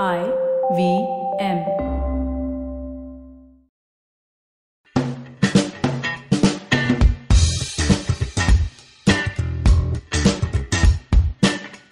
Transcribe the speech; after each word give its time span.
I 0.00 0.24
V 0.74 1.06
M. 1.38 1.58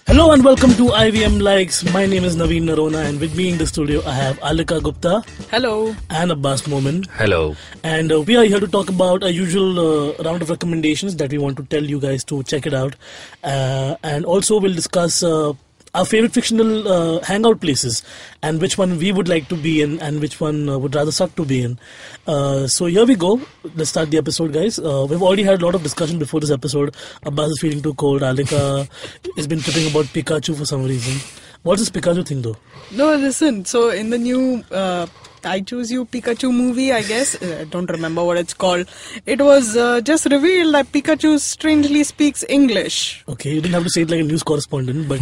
Hello 0.06 0.32
and 0.32 0.42
welcome 0.42 0.70
to 0.70 0.84
IVM 0.84 1.42
Likes. 1.42 1.84
My 1.92 2.06
name 2.06 2.24
is 2.24 2.36
Naveen 2.36 2.62
Noronha 2.64 3.04
and 3.04 3.20
with 3.20 3.36
me 3.36 3.50
in 3.50 3.58
the 3.58 3.66
studio 3.66 4.02
I 4.06 4.14
have 4.14 4.38
Alika 4.40 4.82
Gupta 4.82 5.22
Hello. 5.50 5.94
and 6.08 6.32
Abbas 6.32 6.66
Momin. 6.66 7.04
Hello. 7.18 7.54
And 7.84 8.10
uh, 8.10 8.22
we 8.22 8.34
are 8.36 8.44
here 8.44 8.60
to 8.60 8.66
talk 8.66 8.88
about 8.88 9.22
a 9.22 9.30
usual 9.30 9.78
uh, 9.78 10.22
round 10.24 10.40
of 10.40 10.48
recommendations 10.48 11.16
that 11.16 11.30
we 11.30 11.36
want 11.36 11.58
to 11.58 11.64
tell 11.64 11.84
you 11.84 12.00
guys 12.00 12.24
to 12.24 12.42
check 12.44 12.66
it 12.66 12.72
out. 12.72 12.96
Uh, 13.44 13.96
and 14.02 14.24
also 14.24 14.58
we'll 14.58 14.72
discuss 14.72 15.22
uh, 15.22 15.52
our 15.94 16.04
favorite 16.04 16.32
fictional 16.32 16.86
uh, 16.88 17.20
hangout 17.24 17.60
places 17.60 18.02
and 18.42 18.60
which 18.60 18.78
one 18.78 18.96
we 18.98 19.12
would 19.12 19.28
like 19.28 19.48
to 19.48 19.56
be 19.56 19.82
in 19.82 20.00
and 20.00 20.20
which 20.20 20.40
one 20.40 20.68
uh, 20.68 20.78
would 20.78 20.94
rather 20.94 21.10
suck 21.10 21.34
to 21.36 21.44
be 21.44 21.62
in. 21.62 21.78
Uh, 22.26 22.66
so 22.66 22.86
here 22.86 23.04
we 23.04 23.16
go. 23.16 23.40
Let's 23.74 23.90
start 23.90 24.10
the 24.10 24.18
episode, 24.18 24.52
guys. 24.52 24.78
Uh, 24.78 25.06
we've 25.08 25.22
already 25.22 25.42
had 25.42 25.60
a 25.60 25.64
lot 25.64 25.74
of 25.74 25.82
discussion 25.82 26.18
before 26.18 26.40
this 26.40 26.50
episode. 26.50 26.94
Abbas 27.24 27.50
is 27.50 27.60
feeling 27.60 27.82
too 27.82 27.94
cold. 27.94 28.22
Alika 28.22 28.88
has 29.36 29.46
been 29.46 29.60
tripping 29.60 29.90
about 29.90 30.06
Pikachu 30.06 30.56
for 30.56 30.64
some 30.64 30.84
reason. 30.84 31.20
What's 31.62 31.82
this 31.82 31.90
Pikachu 31.90 32.26
thing, 32.26 32.40
though? 32.42 32.56
No, 32.92 33.14
listen. 33.16 33.64
So 33.66 33.90
in 33.90 34.10
the 34.10 34.16
new 34.16 34.64
uh, 34.70 35.06
I 35.44 35.60
Choose 35.60 35.90
You 35.90 36.06
Pikachu 36.06 36.54
movie, 36.54 36.92
I 36.92 37.02
guess 37.02 37.40
uh, 37.42 37.58
I 37.60 37.64
don't 37.64 37.90
remember 37.90 38.24
what 38.24 38.36
it's 38.36 38.54
called. 38.54 38.86
It 39.26 39.40
was 39.40 39.76
uh, 39.76 40.00
just 40.00 40.26
revealed 40.26 40.74
that 40.74 40.92
Pikachu 40.92 41.38
strangely 41.38 42.04
speaks 42.04 42.44
English. 42.48 43.24
Okay, 43.28 43.50
you 43.54 43.60
didn't 43.60 43.74
have 43.74 43.84
to 43.84 43.90
say 43.90 44.02
it 44.02 44.10
like 44.10 44.20
a 44.20 44.22
news 44.22 44.42
correspondent, 44.42 45.08
but 45.08 45.20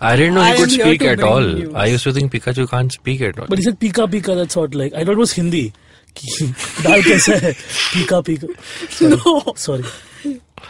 I 0.00 0.16
didn't 0.16 0.34
know 0.34 0.42
he 0.42 0.52
I 0.52 0.56
could 0.56 0.70
speak 0.70 1.02
at 1.02 1.20
all. 1.20 1.76
I 1.76 1.86
used 1.86 2.04
to 2.04 2.12
think 2.12 2.32
Pikachu 2.32 2.68
can't 2.68 2.92
speak 2.92 3.20
at 3.20 3.38
all. 3.38 3.46
But 3.46 3.58
he 3.58 3.64
said 3.64 3.78
Pika 3.80 4.08
Pika, 4.08 4.36
that's 4.36 4.56
what 4.56 4.74
like. 4.74 4.92
I 4.94 5.04
thought 5.04 5.12
it 5.12 5.18
was 5.18 5.32
Hindi. 5.32 5.72
Dal 6.82 7.02
kaisa? 7.02 7.32
Pika 7.94 8.22
Pika. 8.22 8.48
No. 9.24 9.54
Sorry. 9.56 9.84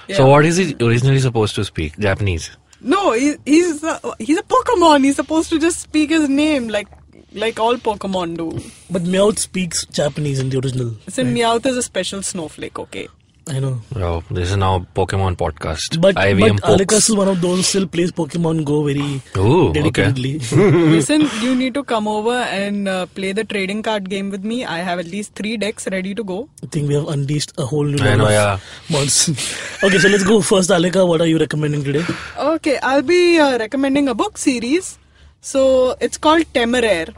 Yeah. 0.08 0.16
So 0.16 0.26
what 0.28 0.44
is 0.44 0.56
he 0.56 0.74
originally 0.80 1.20
supposed 1.20 1.54
to 1.56 1.64
speak? 1.64 1.98
Japanese? 1.98 2.50
No, 2.80 3.12
he, 3.12 3.36
he's 3.44 3.82
a, 3.82 3.98
he's 4.18 4.38
a 4.38 4.42
Pokemon. 4.42 5.04
He's 5.04 5.16
supposed 5.16 5.48
to 5.50 5.58
just 5.58 5.80
speak 5.80 6.10
his 6.10 6.28
name 6.28 6.68
like 6.68 6.88
like 7.32 7.58
all 7.58 7.76
Pokemon 7.76 8.36
do. 8.36 8.70
But 8.90 9.02
Meowth 9.02 9.38
speaks 9.38 9.84
Japanese 9.86 10.38
in 10.38 10.50
the 10.50 10.58
original. 10.58 10.94
So 11.08 11.22
right? 11.22 11.32
Meowth 11.34 11.66
is 11.66 11.76
a 11.76 11.82
special 11.82 12.22
snowflake, 12.22 12.78
okay? 12.78 13.08
I 13.46 13.60
know 13.60 13.80
Oh, 13.96 14.22
this 14.30 14.50
is 14.50 14.56
now 14.56 14.86
Pokemon 14.94 15.36
podcast. 15.36 16.00
but, 16.00 16.14
IVM 16.16 16.60
but 16.62 16.78
Alika 16.80 16.96
is 16.96 17.14
one 17.14 17.28
of 17.28 17.42
those 17.42 17.56
who 17.58 17.62
still 17.62 17.86
plays 17.86 18.10
Pokemon 18.10 18.64
Go 18.64 18.82
very 18.84 19.20
Ooh, 19.36 19.68
okay. 19.88 20.10
Listen, 20.12 21.28
you 21.42 21.54
need 21.54 21.74
to 21.74 21.84
come 21.84 22.08
over 22.08 22.32
and 22.32 22.88
uh, 22.88 23.04
play 23.06 23.32
the 23.32 23.44
trading 23.44 23.82
card 23.82 24.08
game 24.08 24.30
with 24.30 24.44
me. 24.44 24.64
I 24.64 24.78
have 24.78 24.98
at 24.98 25.06
least 25.06 25.34
three 25.34 25.58
decks 25.58 25.86
ready 25.92 26.14
to 26.14 26.24
go. 26.24 26.48
I 26.62 26.66
think 26.68 26.88
we 26.88 26.94
have 26.94 27.06
unleashed 27.08 27.52
a 27.58 27.66
whole 27.66 27.84
new 27.84 27.98
I 28.02 28.10
level 28.10 28.26
know, 28.26 28.30
yeah. 28.30 28.58
monsters 28.90 29.38
okay 29.84 29.98
so 29.98 30.08
let's 30.08 30.24
go 30.24 30.40
first 30.40 30.70
Alika 30.70 31.06
what 31.06 31.20
are 31.20 31.26
you 31.26 31.38
recommending 31.38 31.84
today 31.84 32.04
Okay, 32.38 32.78
I'll 32.82 33.02
be 33.02 33.38
uh, 33.38 33.58
recommending 33.58 34.08
a 34.08 34.14
book 34.14 34.38
series. 34.38 34.98
So 35.42 35.96
it's 36.00 36.16
called 36.16 36.44
Temeraire, 36.54 37.14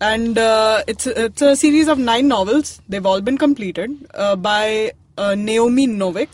and 0.00 0.38
uh, 0.38 0.82
it's 0.86 1.06
it's 1.08 1.42
a 1.42 1.56
series 1.56 1.88
of 1.88 1.98
nine 1.98 2.28
novels. 2.28 2.80
They've 2.88 3.04
all 3.04 3.20
been 3.20 3.38
completed 3.38 3.90
uh, 4.14 4.36
by 4.36 4.92
uh, 5.18 5.34
Naomi 5.34 5.86
Novik, 5.86 6.28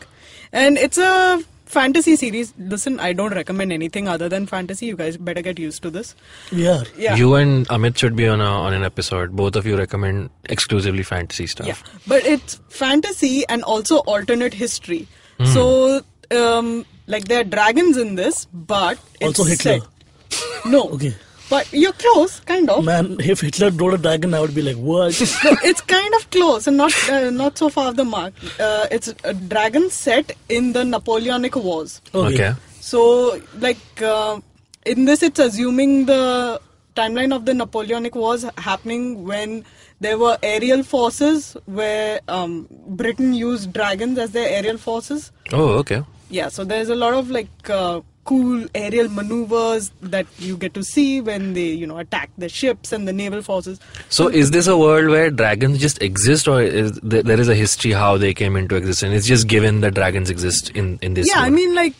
and 0.52 0.78
it's 0.78 0.98
a 0.98 1.42
fantasy 1.66 2.16
series. 2.16 2.54
Listen, 2.58 2.98
I 2.98 3.12
don't 3.12 3.34
recommend 3.34 3.72
anything 3.72 4.08
other 4.08 4.28
than 4.28 4.46
fantasy. 4.46 4.86
You 4.86 4.96
guys 4.96 5.16
better 5.16 5.42
get 5.42 5.58
used 5.58 5.82
to 5.82 5.90
this. 5.90 6.14
we 6.52 6.66
are 6.66 6.84
Yeah. 6.96 7.16
You 7.16 7.34
and 7.34 7.68
Amit 7.68 7.98
should 7.98 8.16
be 8.16 8.26
on 8.26 8.40
a, 8.40 8.44
on 8.44 8.72
an 8.74 8.82
episode. 8.82 9.36
Both 9.36 9.56
of 9.56 9.66
you 9.66 9.76
recommend 9.76 10.30
exclusively 10.48 11.02
fantasy 11.02 11.46
stuff. 11.46 11.66
Yeah, 11.66 12.00
but 12.06 12.24
it's 12.24 12.60
fantasy 12.68 13.46
and 13.48 13.62
also 13.62 13.98
alternate 13.98 14.54
history. 14.54 15.06
Hmm. 15.38 15.44
So, 15.46 16.00
um, 16.30 16.86
like 17.06 17.24
there 17.28 17.40
are 17.40 17.44
dragons 17.44 17.96
in 17.96 18.14
this, 18.14 18.46
but 18.52 18.98
it's 19.20 19.38
also 19.38 19.44
Hitler 19.44 19.80
set- 19.80 20.66
No, 20.66 20.88
okay 20.90 21.14
but 21.50 21.72
you're 21.72 21.92
close, 21.92 22.40
kind 22.40 22.68
of. 22.70 22.84
man 22.84 23.16
if 23.20 23.40
Hitler 23.40 23.70
rode 23.70 23.94
a 23.94 23.98
dragon 23.98 24.34
I 24.34 24.40
would 24.40 24.54
be 24.54 24.62
like 24.62 24.76
what 24.76 25.20
No, 25.44 25.56
it's 25.70 25.80
kind 25.80 26.14
of 26.14 26.30
close 26.30 26.66
and 26.66 26.76
not 26.76 27.10
uh, 27.10 27.30
not 27.30 27.58
so 27.58 27.68
far 27.68 27.88
off 27.88 27.96
the 27.96 28.04
mark. 28.04 28.32
Uh, 28.58 28.86
it's 28.90 29.08
a 29.24 29.34
dragon 29.34 29.90
set 29.90 30.32
in 30.48 30.72
the 30.72 30.84
Napoleonic 30.84 31.56
Wars. 31.56 32.00
Okay. 32.14 32.54
So, 32.80 33.40
like 33.58 34.02
uh, 34.02 34.40
in 34.86 35.04
this, 35.04 35.22
it's 35.22 35.38
assuming 35.38 36.06
the 36.06 36.60
timeline 36.96 37.34
of 37.34 37.44
the 37.44 37.54
Napoleonic 37.54 38.14
Wars 38.14 38.44
happening 38.56 39.24
when 39.24 39.64
there 40.00 40.18
were 40.18 40.38
aerial 40.42 40.82
forces 40.82 41.56
where 41.66 42.20
um, 42.28 42.66
Britain 42.86 43.34
used 43.34 43.72
dragons 43.72 44.18
as 44.18 44.32
their 44.32 44.48
aerial 44.48 44.78
forces. 44.78 45.30
Oh, 45.52 45.68
okay. 45.80 46.02
Yeah, 46.30 46.48
so 46.48 46.64
there's 46.64 46.88
a 46.88 46.94
lot 46.94 47.14
of 47.14 47.30
like 47.30 47.70
uh, 47.70 48.00
cool 48.28 48.64
aerial 48.74 49.08
maneuvers 49.18 49.90
that 50.14 50.26
you 50.38 50.56
get 50.64 50.74
to 50.74 50.82
see 50.88 51.20
when 51.28 51.52
they, 51.58 51.68
you 51.82 51.86
know, 51.90 51.98
attack 51.98 52.30
the 52.36 52.48
ships 52.48 52.92
and 52.92 53.08
the 53.08 53.12
naval 53.20 53.40
forces. 53.42 53.80
So 54.08 54.28
is 54.28 54.50
this 54.50 54.66
a 54.66 54.76
world 54.76 55.08
where 55.14 55.30
dragons 55.30 55.78
just 55.78 56.02
exist 56.02 56.46
or 56.46 56.60
is 56.62 56.92
there, 57.12 57.22
there 57.22 57.40
is 57.40 57.48
a 57.48 57.54
history 57.54 57.92
how 57.92 58.18
they 58.18 58.34
came 58.34 58.56
into 58.64 58.76
existence? 58.76 59.14
It's 59.20 59.26
just 59.26 59.48
given 59.48 59.80
that 59.86 59.94
dragons 59.94 60.28
exist 60.36 60.70
in, 60.70 60.98
in 61.00 61.14
this 61.14 61.26
yeah, 61.32 61.40
I 61.40 61.48
mean 61.50 61.74
like 61.74 61.94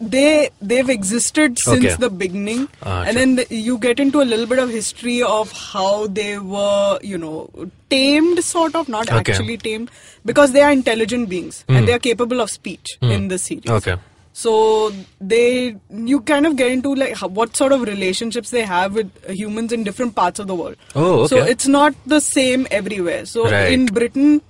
they 0.00 0.50
they've 0.60 0.88
existed 0.88 1.58
since 1.64 1.84
Okay. 1.84 1.94
the 2.04 2.10
beginning, 2.10 2.68
Ah, 2.82 3.04
and 3.06 3.16
then 3.16 3.34
the, 3.36 3.46
you 3.54 3.78
get 3.78 4.00
into 4.00 4.20
a 4.20 4.26
little 4.30 4.46
bit 4.52 4.58
of 4.58 4.68
history 4.68 5.22
of 5.22 5.52
how 5.52 6.06
they 6.08 6.38
were, 6.38 6.98
you 7.02 7.18
know, 7.18 7.50
tamed, 7.88 8.42
sort 8.44 8.74
of, 8.74 8.88
not 8.88 9.08
Okay. 9.08 9.18
actually 9.32 9.58
tamed, 9.58 9.92
because 10.30 10.52
they 10.52 10.60
are 10.60 10.72
intelligent 10.72 11.28
beings 11.28 11.64
and 11.68 11.86
they 11.86 11.92
are 11.92 12.00
capable 12.00 12.40
of 12.40 12.50
speech 12.50 12.96
in 13.00 13.28
the 13.28 13.38
series. 13.38 13.70
Okay. 13.70 13.94
So 14.32 14.92
they, 15.20 15.76
you 15.90 16.20
kind 16.22 16.46
of 16.46 16.56
get 16.56 16.70
into 16.70 16.94
like 16.94 17.16
what 17.18 17.54
sort 17.56 17.72
of 17.72 17.82
relationships 17.82 18.50
they 18.50 18.62
have 18.62 18.94
with 18.94 19.10
humans 19.28 19.72
in 19.72 19.84
different 19.84 20.14
parts 20.14 20.38
of 20.38 20.46
the 20.46 20.54
world. 20.54 20.76
Oh, 20.94 21.20
okay. 21.20 21.26
So 21.28 21.44
it's 21.44 21.66
not 21.66 21.94
the 22.06 22.20
same 22.20 22.66
everywhere. 22.70 23.26
So 23.26 23.50
Right. 23.50 23.70
in 23.72 23.86
Britain, 23.86 24.40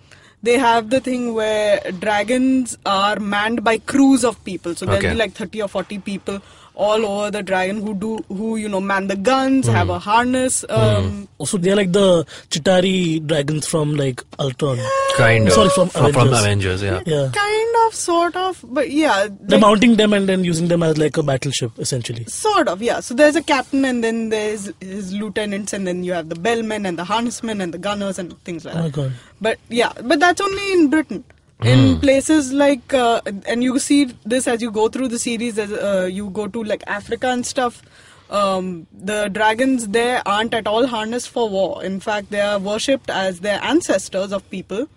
they 0.43 0.56
have 0.59 0.91
the 0.91 1.00
thing 1.00 1.34
where 1.34 1.81
dragons 1.98 2.76
are 2.87 3.19
manned 3.19 3.65
by 3.65 3.78
crews 3.78 4.25
of 4.25 4.43
people. 4.44 4.75
So 4.76 4.87
there'll 4.87 4.98
Okay. 5.00 5.10
be 5.10 5.16
like 5.16 5.32
30 5.32 5.62
or 5.62 5.69
40 5.69 5.99
people 5.99 6.41
all 6.74 7.04
over 7.04 7.30
the 7.30 7.42
dragon 7.42 7.82
who 7.82 7.94
do, 7.94 8.18
who, 8.28 8.56
you 8.56 8.68
know, 8.68 8.80
man 8.80 9.06
the 9.06 9.16
guns, 9.16 9.66
have 9.66 9.88
Hmm. 9.88 9.92
a 9.94 9.98
harness. 9.98 10.64
Um, 10.68 11.28
also 11.38 11.58
they're 11.58 11.76
like 11.76 11.92
the 11.92 12.24
Chitauri 12.50 13.24
dragons 13.26 13.66
from 13.66 13.94
like 13.96 14.22
Ultron 14.38 14.78
Kind 15.16 15.46
of. 15.48 15.52
Sorry, 15.52 15.68
from 15.70 15.88
from 15.90 16.06
Avengers. 16.06 16.38
Avengers, 16.40 16.82
yeah. 16.82 17.02
yeah 17.06 17.30
Kind 17.34 17.74
of, 17.86 17.94
sort 17.94 18.34
of, 18.36 18.64
but 18.68 18.90
yeah. 18.90 19.28
they're 19.40 19.58
mounting 19.58 19.96
them 19.96 20.12
and 20.14 20.28
then 20.28 20.44
using 20.44 20.68
them 20.68 20.82
as 20.82 20.96
like 20.96 21.16
a 21.18 21.22
battleship 21.22 21.72
essentially 21.78 22.24
Sort 22.24 22.68
of, 22.68 22.80
yeah. 22.80 23.00
So 23.00 23.14
there's 23.14 23.36
a 23.36 23.42
captain, 23.42 23.84
and 23.84 24.02
then 24.02 24.30
there's 24.30 24.72
his 24.80 25.12
lieutenants, 25.12 25.72
and 25.74 25.86
then 25.86 26.02
you 26.04 26.12
have 26.14 26.28
the 26.30 26.36
bellmen 26.36 26.86
and 26.86 26.98
the 26.98 27.04
harnessmen 27.04 27.60
and 27.60 27.74
the 27.74 27.78
gunners 27.78 28.18
and 28.18 28.42
things 28.44 28.64
like 28.64 28.74
oh 28.74 28.78
my 28.78 28.84
that. 28.88 28.92
god 28.94 29.12
But 29.40 29.58
yeah, 29.68 29.92
but 30.02 30.20
that's 30.20 30.40
only 30.40 30.72
in 30.72 30.88
Britain. 30.88 31.24
In 31.64 32.00
places 32.00 32.52
like, 32.52 32.92
uh, 32.92 33.20
and 33.46 33.62
you 33.62 33.78
see 33.78 34.04
this 34.24 34.48
as 34.48 34.60
you 34.60 34.70
go 34.70 34.88
through 34.88 35.08
the 35.08 35.18
series, 35.18 35.58
as 35.58 35.72
uh, 35.72 36.08
you 36.10 36.30
go 36.30 36.46
to 36.48 36.62
like 36.64 36.82
Africa 36.86 37.28
and 37.28 37.46
stuff. 37.46 37.82
Um, 38.30 38.86
the 38.92 39.28
dragons 39.28 39.88
there 39.88 40.22
aren't 40.26 40.54
at 40.54 40.66
all 40.66 40.86
harnessed 40.86 41.28
for 41.28 41.48
war. 41.48 41.84
In 41.84 42.00
fact, 42.00 42.30
they 42.30 42.40
are 42.40 42.58
worshipped 42.58 43.10
as 43.10 43.40
their 43.40 43.62
ancestors 43.62 44.32
of 44.32 44.48
people. 44.50 44.88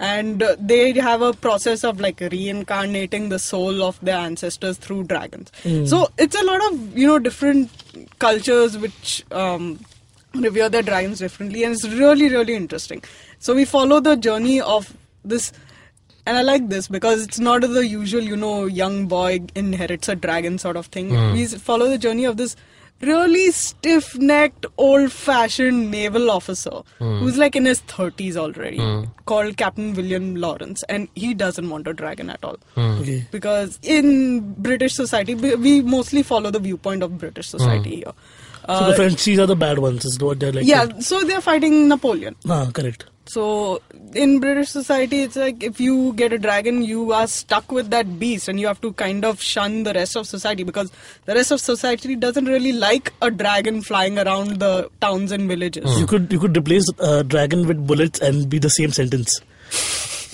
And 0.00 0.40
uh, 0.44 0.54
they 0.60 0.92
have 0.92 1.22
a 1.22 1.32
process 1.32 1.82
of 1.82 2.00
like 2.00 2.20
reincarnating 2.20 3.30
the 3.30 3.38
soul 3.40 3.82
of 3.82 3.98
their 4.00 4.16
ancestors 4.16 4.78
through 4.78 5.04
dragons. 5.04 5.50
So 5.88 6.08
it's 6.18 6.40
a 6.40 6.44
lot 6.44 6.72
of 6.72 6.96
you 6.96 7.06
know 7.06 7.18
different 7.18 7.70
cultures 8.20 8.78
which 8.78 9.24
um, 9.32 9.80
revere 10.34 10.68
their 10.68 10.82
dragons 10.82 11.18
differently. 11.18 11.64
And 11.64 11.74
it's 11.74 11.88
really 11.88 12.28
really 12.28 12.54
interesting. 12.54 13.02
So 13.40 13.56
we 13.56 13.64
follow 13.64 13.98
the 13.98 14.16
journey 14.16 14.60
of 14.60 14.96
this 15.24 15.52
and 16.28 16.36
I 16.36 16.42
like 16.42 16.68
this 16.68 16.88
because 16.88 17.22
it's 17.22 17.38
not 17.38 17.62
the 17.62 17.86
usual, 17.86 18.22
you 18.22 18.36
know, 18.36 18.66
young 18.66 19.06
boy 19.06 19.40
inherits 19.54 20.08
a 20.08 20.14
dragon 20.14 20.58
sort 20.58 20.76
of 20.76 20.86
thing. 20.86 21.08
Hmm. 21.08 21.32
We 21.32 21.44
s- 21.44 21.54
follow 21.54 21.88
the 21.88 21.96
journey 21.96 22.26
of 22.26 22.36
this 22.36 22.54
really 23.00 23.50
stiff-necked, 23.52 24.66
old-fashioned 24.76 25.90
naval 25.90 26.30
officer 26.30 26.82
hmm. 26.98 27.18
who's 27.20 27.38
like 27.38 27.56
in 27.56 27.64
his 27.64 27.80
30s 27.82 28.36
already, 28.36 28.78
hmm. 28.78 29.04
called 29.24 29.56
Captain 29.56 29.94
William 29.94 30.34
Lawrence, 30.36 30.82
and 30.88 31.08
he 31.14 31.32
doesn't 31.32 31.70
want 31.70 31.86
a 31.86 31.94
dragon 31.94 32.28
at 32.28 32.44
all. 32.44 32.58
okay. 32.76 33.26
Because 33.30 33.78
in 33.82 34.54
British 34.54 34.94
society, 34.94 35.34
we 35.34 35.54
we 35.54 35.80
mostly 35.82 36.22
follow 36.22 36.50
the 36.50 36.64
viewpoint 36.70 37.02
of 37.02 37.18
British 37.18 37.48
society 37.48 37.96
here. 37.96 38.16
so 38.66 38.80
the 38.86 38.92
uh, 38.92 38.96
Frenchies 38.96 39.38
are 39.38 39.46
the 39.46 39.56
bad 39.56 39.78
ones 39.78 40.04
is 40.04 40.18
what 40.18 40.40
they're 40.40 40.52
like. 40.52 40.66
Yeah, 40.66 40.98
so 40.98 41.24
they're 41.24 41.40
fighting 41.52 41.88
Napoleon. 41.88 42.36
ah 42.56 42.66
correct 42.80 43.06
So 43.28 43.82
in 44.14 44.40
British 44.40 44.70
society, 44.70 45.22
it's 45.22 45.36
like 45.36 45.62
if 45.62 45.80
you 45.80 46.12
get 46.14 46.32
a 46.32 46.38
dragon, 46.38 46.82
you 46.82 47.12
are 47.12 47.26
stuck 47.26 47.70
with 47.70 47.90
that 47.90 48.18
beast, 48.18 48.48
and 48.48 48.58
you 48.58 48.66
have 48.66 48.80
to 48.80 48.92
kind 48.94 49.24
of 49.24 49.40
shun 49.40 49.82
the 49.82 49.92
rest 49.92 50.16
of 50.16 50.26
society 50.26 50.64
because 50.64 50.90
the 51.26 51.34
rest 51.34 51.50
of 51.50 51.60
society 51.60 52.16
doesn't 52.16 52.46
really 52.46 52.72
like 52.72 53.12
a 53.20 53.30
dragon 53.30 53.82
flying 53.82 54.18
around 54.18 54.60
the 54.60 54.90
towns 55.00 55.30
and 55.30 55.46
villages. 55.48 55.98
You 56.00 56.06
could 56.06 56.32
you 56.32 56.38
could 56.38 56.56
replace 56.56 56.84
uh, 56.98 57.22
dragon 57.22 57.66
with 57.66 57.86
bullets 57.86 58.18
and 58.20 58.48
be 58.48 58.58
the 58.58 58.70
same 58.70 58.92
sentence. 58.92 59.40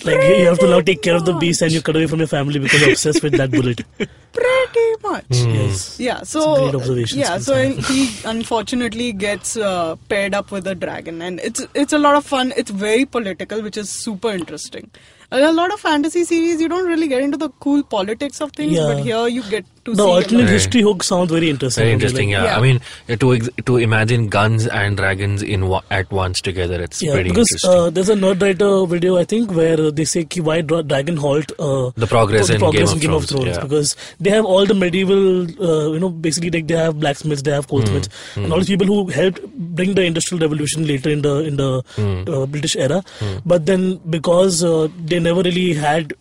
Like 0.05 0.21
you 0.29 0.35
you 0.41 0.45
have 0.47 0.59
to 0.59 0.67
now 0.67 0.81
take 0.81 1.01
care 1.01 1.15
of 1.15 1.25
the 1.25 1.33
beast 1.33 1.61
and 1.61 1.71
you 1.71 1.81
cut 1.81 1.95
away 1.95 2.07
from 2.07 2.19
your 2.19 2.27
family 2.27 2.59
because 2.59 2.81
you're 2.81 2.91
obsessed 2.91 3.23
with 3.23 3.33
that 3.37 3.51
bullet. 3.51 3.81
Pretty 4.35 4.85
much. 5.03 5.25
Yes. 5.31 5.99
Yeah, 5.99 6.23
so 6.23 6.55
great 6.63 6.75
observation, 6.75 7.19
yeah, 7.19 7.37
so 7.37 7.55
he 7.71 8.09
unfortunately 8.25 9.13
gets 9.13 9.55
uh, 9.55 9.95
paired 10.09 10.33
up 10.33 10.51
with 10.51 10.67
a 10.67 10.75
dragon, 10.75 11.21
and 11.21 11.39
it's 11.39 11.65
it's 11.73 11.93
a 11.93 11.97
lot 11.97 12.15
of 12.15 12.25
fun. 12.25 12.53
It's 12.57 12.69
very 12.71 13.05
political, 13.05 13.61
which 13.61 13.77
is 13.77 13.89
super 13.89 14.31
interesting. 14.31 14.89
And 15.31 15.43
a 15.43 15.51
lot 15.51 15.73
of 15.73 15.79
fantasy 15.79 16.23
series, 16.25 16.59
you 16.61 16.67
don't 16.69 16.85
really 16.87 17.07
get 17.07 17.21
into 17.23 17.37
the 17.37 17.49
cool 17.67 17.81
politics 17.83 18.41
of 18.41 18.51
things, 18.51 18.73
Yeah. 18.73 18.87
but 18.93 18.99
here 19.03 19.27
you 19.27 19.43
get 19.43 19.65
to 19.85 19.93
The 19.93 20.03
see. 20.03 20.09
alternate 20.09 20.43
Right. 20.43 20.49
history 20.53 20.81
hook 20.81 21.03
sounds 21.03 21.31
very 21.31 21.49
interesting. 21.49 21.81
Very 21.83 21.93
Like, 21.93 22.01
interesting, 22.01 22.29
yeah. 22.31 22.43
Yeah. 22.45 22.57
I 22.57 22.61
mean, 22.61 22.79
to 23.23 23.33
ex- 23.35 23.49
to 23.65 23.77
imagine 23.77 24.27
guns 24.35 24.65
and 24.67 24.97
dragons 24.97 25.43
in 25.55 25.67
wa- 25.67 25.81
at 25.91 26.11
once 26.11 26.41
together, 26.41 26.81
it's 26.81 27.01
Yeah, 27.03 27.13
pretty 27.13 27.29
because 27.29 27.51
interesting. 27.51 27.79
uh, 27.81 27.89
there's 27.91 28.09
a 28.09 28.15
Nerdwriter 28.15 28.69
video 28.89 29.17
I 29.17 29.23
think 29.25 29.51
where 29.59 29.91
they 30.01 30.05
say 30.13 30.23
ki 30.25 30.41
why 30.41 30.61
dra- 30.61 30.81
Dragon 30.83 31.17
Halt 31.17 31.51
uh, 31.59 31.91
The 32.05 32.07
progress 32.07 32.49
in 32.49 32.59
Game 32.59 32.83
of 32.89 32.95
in 33.03 33.27
Thrones, 33.27 33.45
yeah. 33.47 33.61
because 33.61 33.95
they 34.19 34.31
have 34.31 34.45
all 34.55 34.65
the 34.65 34.73
medieval 34.73 35.43
uh, 35.69 35.91
you 35.93 35.99
know 35.99 36.09
basically 36.09 36.49
like 36.57 36.67
they 36.73 36.75
have 36.83 36.99
blacksmiths 37.05 37.43
they 37.43 37.51
have 37.59 37.67
goldsmiths 37.67 38.09
Hmm. 38.33 38.43
and 38.45 38.53
all 38.53 38.59
these 38.65 38.73
people 38.75 38.87
who 38.93 38.99
helped 39.19 39.41
bring 39.81 39.93
the 39.93 40.03
industrial 40.03 40.41
revolution 40.47 40.87
later 40.87 41.09
in 41.19 41.21
the 41.29 41.35
in 41.53 41.57
the 41.63 41.69
Hmm. 41.95 42.23
uh, 42.33 42.45
British 42.57 42.75
era 42.75 43.03
but 43.45 43.65
then 43.71 43.99
because 44.09 44.63
uh, 44.63 44.87
they 45.13 45.19
never 45.19 45.41
really 45.51 45.73
had 45.73 46.13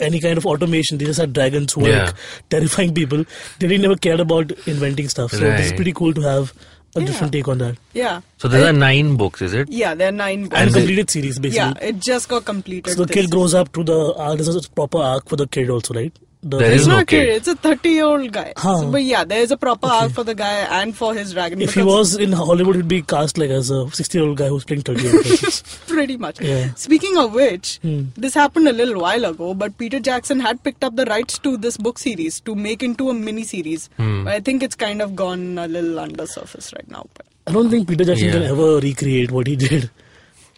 any 0.00 0.20
kind 0.20 0.36
of 0.38 0.46
automation 0.46 0.98
they 0.98 1.04
just 1.04 1.20
had 1.20 1.32
dragons 1.32 1.72
who 1.72 1.82
were 1.82 1.88
Yeah. 1.88 2.04
like 2.06 2.14
terrifying 2.50 2.92
people 2.94 3.24
they 3.58 3.66
really 3.68 3.82
never 3.82 3.96
cared 3.96 4.20
about 4.20 4.50
inventing 4.66 5.08
stuff 5.08 5.30
so 5.32 5.44
it's 5.44 5.68
Right. 5.68 5.76
pretty 5.76 5.92
cool 5.92 6.12
to 6.14 6.20
have 6.22 6.52
a 6.96 7.00
Yeah. 7.00 7.06
different 7.06 7.32
take 7.32 7.48
on 7.48 7.58
that 7.58 7.76
Yeah. 7.92 8.20
so 8.38 8.48
there 8.48 8.64
I- 8.64 8.68
are 8.70 8.72
nine 8.72 9.16
books, 9.16 9.42
is 9.42 9.52
it? 9.52 9.68
Yeah, 9.70 9.94
there 9.94 10.08
are 10.08 10.12
nine. 10.12 10.42
and 10.42 10.50
books. 10.50 10.72
the- 10.72 10.78
completed 10.80 11.10
series 11.10 11.38
basically 11.38 11.56
yeah, 11.82 11.88
it 11.88 11.98
just 12.00 12.28
got 12.28 12.44
completed. 12.44 12.94
So 12.96 13.04
the 13.04 13.12
kid 13.12 13.30
grows 13.30 13.54
up 13.54 13.72
to 13.72 13.82
the 13.84 14.14
arc. 14.16 14.38
There's 14.38 14.54
a 14.66 14.68
proper 14.70 14.98
arc 14.98 15.28
for 15.28 15.36
the 15.36 15.46
kid 15.48 15.70
also, 15.70 15.94
right? 15.94 16.12
The, 16.46 16.58
There 16.58 16.72
It's 16.72 16.86
no 16.86 16.94
not 16.96 17.02
a 17.04 17.06
kid. 17.06 17.26
kid. 17.26 17.36
It's 17.36 17.48
a 17.48 17.54
30 17.56 17.88
year 17.88 18.04
old 18.04 18.30
guy. 18.30 18.52
Huh. 18.54 18.78
So, 18.80 18.90
but 18.90 19.02
yeah, 19.02 19.24
there 19.24 19.40
is 19.40 19.50
a 19.50 19.56
proper 19.56 19.86
Okay. 19.86 19.96
arc 19.96 20.12
for 20.12 20.24
the 20.24 20.34
guy 20.34 20.52
and 20.80 20.94
for 20.94 21.14
his 21.14 21.32
dragon. 21.32 21.62
If 21.62 21.72
he 21.74 21.82
was 21.82 22.14
in 22.16 22.32
Hollywood, 22.32 22.76
he'd 22.76 22.86
be 22.86 23.00
cast 23.00 23.38
like 23.38 23.48
as 23.50 23.70
a 23.70 23.90
60 23.90 24.18
year 24.18 24.26
old 24.28 24.36
guy 24.36 24.48
who's 24.48 24.64
playing 24.64 24.82
30 24.82 25.02
year 25.02 25.16
old. 25.16 25.24
pretty 25.86 26.16
much. 26.18 26.40
Yeah. 26.42 26.74
Speaking 26.74 27.16
of 27.16 27.32
which, 27.32 27.78
Hmm. 27.78 28.02
this 28.16 28.34
happened 28.34 28.68
a 28.68 28.72
little 28.72 29.00
while 29.00 29.24
ago, 29.24 29.54
but 29.54 29.78
Peter 29.78 30.00
Jackson 30.00 30.38
had 30.40 30.62
picked 30.62 30.84
up 30.84 30.96
the 30.96 31.06
rights 31.06 31.38
to 31.38 31.56
this 31.56 31.78
book 31.78 31.98
series 31.98 32.40
to 32.40 32.54
make 32.54 32.82
into 32.82 33.08
a 33.08 33.14
mini 33.14 33.44
series. 33.44 33.88
Hmm. 33.96 34.28
I 34.28 34.40
think 34.40 34.62
it's 34.62 34.74
kind 34.74 35.00
of 35.00 35.16
gone 35.16 35.56
a 35.58 35.66
little 35.66 35.98
under 35.98 36.26
surface 36.26 36.72
right 36.74 36.90
now. 36.90 37.06
But 37.14 37.26
I 37.46 37.52
don't 37.52 37.70
think 37.70 37.88
Peter 37.88 38.04
Jackson 38.04 38.26
Yeah. 38.26 38.32
can 38.34 38.42
ever 38.42 38.80
recreate 38.80 39.30
what 39.30 39.46
he 39.46 39.56
did. 39.56 39.90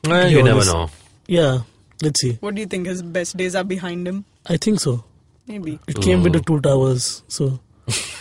Well, 0.04 0.24
be 0.28 0.32
you 0.34 0.42
never 0.42 0.64
know. 0.64 0.90
Yeah, 1.28 1.60
let's 2.02 2.20
see. 2.20 2.38
what 2.40 2.54
do 2.56 2.60
you 2.60 2.66
think? 2.66 2.86
His 2.86 3.02
best 3.02 3.36
days 3.36 3.54
are 3.54 3.64
behind 3.64 4.06
him? 4.08 4.24
I 4.46 4.56
think 4.56 4.80
so. 4.80 5.04
Maybe. 5.46 5.78
It 5.88 6.00
came 6.02 6.22
with 6.22 6.32
the 6.32 6.40
two 6.40 6.60
towers. 6.60 7.22
So 7.28 7.60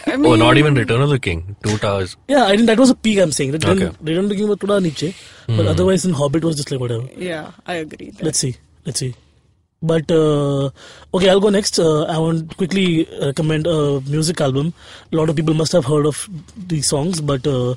I 0.08 0.16
mean, 0.16 0.26
Oh, 0.32 0.36
not 0.36 0.58
even 0.58 0.76
Return 0.76 1.02
of 1.02 1.10
the 1.10 1.20
King. 1.20 1.56
Two 1.64 1.78
towers. 1.78 2.16
yeah, 2.28 2.46
I 2.46 2.56
think 2.56 2.68
that 2.68 2.78
was 2.80 2.92
a 2.92 2.96
peak. 2.96 3.20
I'm 3.20 3.32
saying 3.32 3.52
that 3.54 3.66
Okay. 3.66 3.90
Return 4.02 4.26
of 4.26 4.30
the 4.30 4.36
King 4.36 4.48
was 4.50 4.58
thoda 4.60 4.82
niche, 4.82 5.16
but 5.48 5.66
otherwise 5.66 6.06
in 6.06 6.14
Hobbit 6.14 6.44
was 6.44 6.56
just 6.56 6.70
like 6.72 6.80
whatever. 6.80 7.06
Yeah, 7.18 7.52
I 7.66 7.76
agree. 7.86 8.12
there. 8.12 8.26
Let's 8.26 8.40
see. 8.40 8.56
Let's 8.86 9.00
see. 9.00 9.16
But 9.82 10.10
uh, 10.10 10.70
okay, 11.14 11.30
I'll 11.30 11.40
go 11.40 11.50
next. 11.50 11.78
Uh, 11.80 12.04
I 12.04 12.18
want 12.18 12.50
to 12.52 12.56
quickly 12.56 13.08
recommend 13.22 13.68
a 13.68 14.02
music 14.02 14.40
album. 14.42 14.74
A 15.12 15.16
lot 15.16 15.30
of 15.30 15.36
people 15.36 15.54
must 15.54 15.72
have 15.74 15.86
heard 15.86 16.06
of 16.06 16.28
these 16.56 16.88
songs, 16.88 17.20
but 17.22 17.46
uh, 17.46 17.76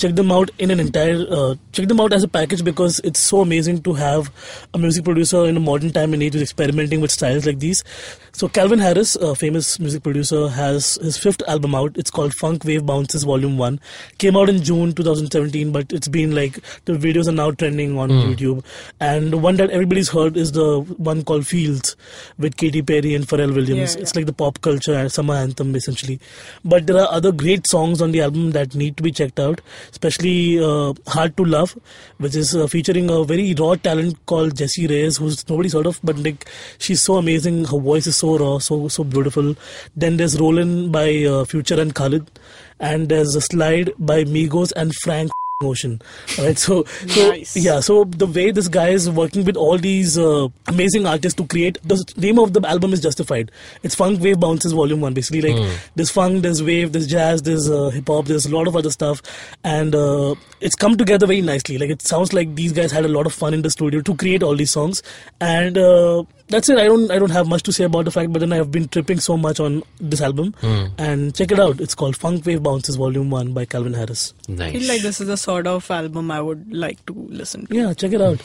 check 0.00 0.14
them 0.14 0.32
out 0.32 0.50
in 0.58 0.70
an 0.70 0.80
entire. 0.80 1.24
Uh, 1.28 1.54
check 1.72 1.88
them 1.88 2.00
out 2.00 2.12
as 2.12 2.22
a 2.22 2.28
package 2.28 2.64
because 2.64 3.00
it's 3.04 3.20
so 3.20 3.40
amazing 3.42 3.82
to 3.82 3.92
have 3.94 4.30
a 4.74 4.78
music 4.78 5.04
producer 5.04 5.44
in 5.46 5.56
a 5.56 5.60
modern 5.60 5.90
time 5.90 6.14
and 6.14 6.22
age 6.22 6.32
who's 6.32 6.42
experimenting 6.42 7.00
with 7.00 7.10
styles 7.10 7.46
like 7.46 7.58
these. 7.58 7.84
So 8.32 8.48
Calvin 8.48 8.78
Harris, 8.78 9.16
a 9.16 9.34
famous 9.34 9.78
music 9.80 10.02
producer, 10.02 10.48
has 10.48 10.94
his 11.02 11.18
fifth 11.18 11.42
album 11.48 11.74
out. 11.74 11.96
It's 11.96 12.10
called 12.10 12.32
Funk 12.34 12.62
Wav 12.62 12.86
Bounces 12.86 13.24
Volume 13.24 13.58
One. 13.58 13.80
Came 14.18 14.36
out 14.36 14.48
in 14.48 14.62
June 14.62 14.92
2017, 14.94 15.72
but 15.72 15.92
it's 15.92 16.08
been 16.08 16.34
like 16.34 16.58
the 16.84 16.92
videos 16.92 17.28
are 17.28 17.32
now 17.32 17.50
trending 17.50 17.98
on 17.98 18.08
YouTube. 18.08 18.64
And 19.00 19.32
the 19.32 19.38
one 19.38 19.56
that 19.56 19.70
everybody's 19.70 20.08
heard 20.08 20.36
is 20.36 20.52
the 20.52 20.80
one 20.80 21.24
called 21.24 21.46
Feels 21.46 21.96
with 22.38 22.56
Katy 22.56 22.82
Perry 22.82 23.14
and 23.14 23.26
Pharrell 23.26 23.54
Williams. 23.54 23.94
Yeah, 23.96 24.02
It's 24.02 24.16
like 24.16 24.26
the 24.26 24.32
pop 24.32 24.60
culture 24.60 24.94
and 24.94 25.12
summer 25.12 25.34
anthem 25.34 25.74
essentially. 25.74 26.20
But 26.64 26.86
there 26.86 26.98
are 26.98 27.12
other 27.12 27.32
great 27.32 27.66
songs 27.66 28.00
on 28.00 28.12
the 28.12 28.20
album 28.20 28.52
that 28.52 28.74
need 28.74 28.96
to 28.96 29.02
be 29.02 29.10
checked 29.10 29.40
out, 29.40 29.60
especially 29.90 30.62
uh, 30.62 30.94
Hard 31.06 31.36
to 31.36 31.44
Love, 31.44 31.76
which 32.18 32.36
is 32.36 32.54
uh, 32.54 32.66
featuring 32.66 33.10
a 33.10 33.24
very 33.24 33.54
raw 33.54 33.74
talent 33.74 34.24
called 34.26 34.56
Jessie 34.56 34.86
Reyez, 34.88 35.18
who's 35.18 35.48
nobody's 35.48 35.72
heard 35.72 35.86
of, 35.86 36.00
but 36.02 36.18
like 36.18 36.48
she's 36.78 37.02
so 37.02 37.16
amazing. 37.16 37.64
Her 37.64 37.78
voice 37.78 38.06
is 38.06 38.16
so 38.16 38.38
raw, 38.38 38.58
so 38.58 38.88
so 38.88 39.04
beautiful. 39.04 39.54
Then 39.96 40.16
there's 40.16 40.40
Rollin' 40.40 40.90
by 40.90 41.24
uh, 41.24 41.44
Future 41.44 41.80
and 41.80 41.94
Khalid, 41.94 42.30
and 42.78 43.08
there's 43.08 43.34
a 43.34 43.40
slide 43.40 43.92
by 43.98 44.24
Migos 44.24 44.72
and 44.76 44.94
Frank 44.94 45.30
Ocean. 45.62 46.00
Right, 46.38 46.58
so 46.58 46.84
so 47.06 47.28
Nice. 47.30 47.54
yeah, 47.56 47.80
so 47.80 48.04
the 48.04 48.26
way 48.26 48.50
this 48.50 48.66
guy 48.68 48.88
is 48.90 49.10
working 49.10 49.44
with 49.44 49.56
all 49.56 49.76
these 49.76 50.16
uh, 50.16 50.48
amazing 50.68 51.06
artists 51.06 51.36
to 51.36 51.46
create 51.46 51.76
the 51.84 52.02
name 52.16 52.38
of 52.38 52.54
the 52.54 52.66
album 52.66 52.94
is 52.94 53.00
justified. 53.00 53.50
It's 53.82 53.94
Funk 53.94 54.20
Wav 54.20 54.40
Bounces 54.40 54.72
Volume 54.72 55.02
One. 55.02 55.12
Basically, 55.12 55.52
like 55.52 55.78
there's 55.96 56.10
funk, 56.10 56.42
there's 56.42 56.62
wave, 56.62 56.92
there's 56.92 57.06
jazz, 57.06 57.42
there's 57.42 57.68
uh, 57.68 57.90
hip 57.90 58.06
hop, 58.08 58.24
there's 58.24 58.46
a 58.46 58.54
lot 58.56 58.68
of 58.68 58.74
other 58.76 58.90
stuff, 58.90 59.20
and 59.62 59.94
uh, 59.94 60.34
it's 60.62 60.74
come 60.74 60.96
together 60.96 61.26
very 61.26 61.42
nicely. 61.42 61.76
Like 61.76 61.90
it 61.90 62.00
sounds 62.00 62.32
like 62.32 62.54
these 62.54 62.72
guys 62.72 62.90
had 62.90 63.04
a 63.04 63.08
lot 63.08 63.26
of 63.26 63.34
fun 63.34 63.52
in 63.52 63.60
the 63.60 63.70
studio 63.70 64.00
to 64.00 64.16
create 64.16 64.42
all 64.42 64.56
these 64.56 64.70
songs, 64.70 65.02
and 65.42 65.76
uh, 65.76 66.24
that's 66.50 66.68
it. 66.68 66.78
I 66.78 66.84
don't 66.84 67.10
I 67.10 67.18
don't 67.18 67.30
have 67.30 67.48
much 67.48 67.62
to 67.64 67.72
say 67.72 67.84
about 67.84 68.04
the 68.04 68.10
fact, 68.10 68.32
but 68.32 68.40
then 68.40 68.52
I've 68.52 68.70
been 68.70 68.88
tripping 68.88 69.20
so 69.20 69.36
much 69.36 69.58
on 69.60 69.82
this 70.00 70.20
album, 70.20 70.54
hmm. 70.60 70.86
and 70.98 71.34
check 71.34 71.50
it 71.52 71.58
out. 71.60 71.80
It's 71.80 71.94
called 71.94 72.16
Funk 72.16 72.44
Wav 72.44 72.62
Bounces 72.62 72.96
Volume 72.96 73.30
One 73.30 73.52
by 73.52 73.64
Calvin 73.64 73.94
Harris. 73.94 74.34
I 74.48 74.52
Nice. 74.52 74.72
feel 74.72 74.88
like 74.88 75.02
this 75.02 75.20
is 75.20 75.28
the 75.28 75.36
sort 75.36 75.66
of 75.66 75.90
album 75.90 76.30
I 76.30 76.40
would 76.40 76.72
like 76.72 77.04
to 77.06 77.14
listen 77.14 77.66
to. 77.66 77.74
Yeah, 77.74 77.94
check 77.94 78.12
it 78.12 78.20
out. 78.20 78.42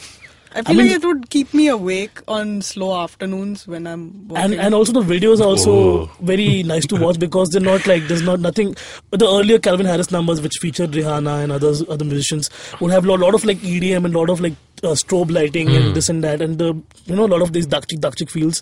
I 0.58 0.62
feel 0.62 0.76
mean- 0.76 0.88
like 0.88 0.96
it 0.96 1.06
would 1.06 1.30
keep 1.30 1.54
me 1.54 1.68
awake 1.68 2.22
on 2.30 2.62
slow 2.62 2.98
afternoons 3.04 3.68
when 3.68 3.86
I'm 3.86 4.26
working. 4.30 4.44
and 4.54 4.54
and 4.68 4.74
also 4.74 4.94
the 4.94 5.02
videos 5.02 5.42
are 5.42 5.48
also 5.54 5.74
Oh. 5.80 6.12
very 6.22 6.64
nice 6.74 6.86
to 6.92 6.96
watch 6.96 7.20
because 7.20 7.50
they're 7.50 7.62
not 7.66 7.86
like 7.86 8.08
there's 8.08 8.22
not 8.22 8.40
nothing 8.40 8.74
but 9.10 9.20
the 9.20 9.28
earlier 9.28 9.60
Calvin 9.60 9.86
Harris 9.86 10.12
numbers 10.12 10.40
which 10.46 10.54
featured 10.62 10.92
Rihanna 10.92 11.44
and 11.44 11.52
others 11.52 11.84
other 11.90 12.06
musicians 12.06 12.50
would 12.80 12.92
have 12.92 13.04
a 13.04 13.10
lot, 13.10 13.20
lot 13.20 13.36
of 13.36 13.44
like 13.44 13.58
EDM 13.58 14.06
and 14.06 14.16
a 14.16 14.18
lot 14.18 14.30
of 14.30 14.40
like 14.40 14.54
uh, 14.84 14.96
strobe 15.02 15.32
lighting 15.32 15.70
and 15.76 15.96
this 15.96 16.10
and 16.10 16.24
that 16.24 16.42
and 16.42 16.58
the 16.58 16.74
you 17.06 17.16
know 17.16 17.26
a 17.26 17.32
lot 17.36 17.42
of 17.42 17.54
these 17.54 17.66
duck 17.66 17.86
chick 17.88 18.30
feels 18.30 18.62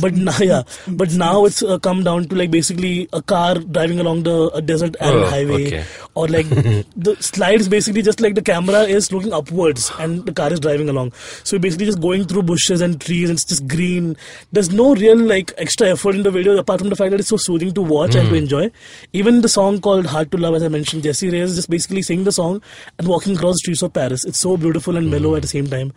but 0.00 0.14
now 0.14 0.36
yeah 0.40 0.62
but 0.88 1.12
now 1.12 1.44
it's 1.44 1.62
uh, 1.62 1.78
come 1.78 2.02
down 2.04 2.24
to 2.26 2.34
like 2.34 2.50
basically 2.50 3.08
a 3.12 3.22
car 3.22 3.54
driving 3.54 4.00
along 4.00 4.22
the 4.24 4.50
a 4.54 4.60
desert 4.62 4.96
and 5.00 5.14
Oh, 5.14 5.26
highway 5.30 5.66
okay. 5.66 5.84
or 6.14 6.26
like 6.28 6.48
the 6.96 7.16
slides 7.20 7.68
basically 7.68 8.02
just 8.02 8.20
like 8.20 8.34
the 8.34 8.42
camera 8.42 8.80
is 8.82 9.10
looking 9.12 9.32
upwards 9.32 9.90
and 9.98 10.26
the 10.26 10.32
car 10.32 10.52
is 10.52 10.60
driving 10.60 10.88
along. 10.88 11.12
So 11.44 11.58
basically 11.58 11.86
just 11.86 12.00
going 12.00 12.24
through 12.24 12.42
bushes 12.42 12.80
and 12.80 13.00
trees 13.00 13.28
and 13.30 13.36
it's 13.36 13.44
just 13.44 13.66
green. 13.68 14.16
There's 14.52 14.70
no 14.72 14.94
real 14.94 15.16
like 15.16 15.52
extra 15.56 15.88
effort 15.88 16.14
in 16.16 16.22
the 16.24 16.30
video 16.30 16.56
apart 16.56 16.80
from 16.80 16.88
the 16.90 16.96
fact 16.96 17.12
that 17.12 17.20
it's 17.20 17.28
so 17.28 17.36
soothing 17.36 17.72
to 17.74 17.82
watch 17.82 18.14
and 18.14 18.28
to 18.28 18.34
enjoy. 18.34 18.70
Even 19.12 19.40
the 19.40 19.48
song 19.48 19.80
called 19.80 20.06
hard 20.06 20.30
to 20.32 20.36
love 20.38 20.54
as 20.54 20.62
i 20.62 20.68
mentioned 20.68 21.02
Jessie 21.04 21.30
Reyez 21.30 21.44
is 21.44 21.56
just 21.56 21.70
basically 21.70 22.02
singing 22.02 22.24
the 22.24 22.32
song 22.32 22.60
and 22.98 23.06
walking 23.08 23.36
across 23.36 23.54
the 23.54 23.58
streets 23.58 23.82
of 23.82 23.92
paris. 23.92 24.24
It's 24.24 24.38
so 24.38 24.56
beautiful 24.56 24.96
and 24.96 25.10
mellow 25.10 25.36
at 25.36 25.42
the 25.42 25.48
same 25.54 25.66
time 25.74 25.92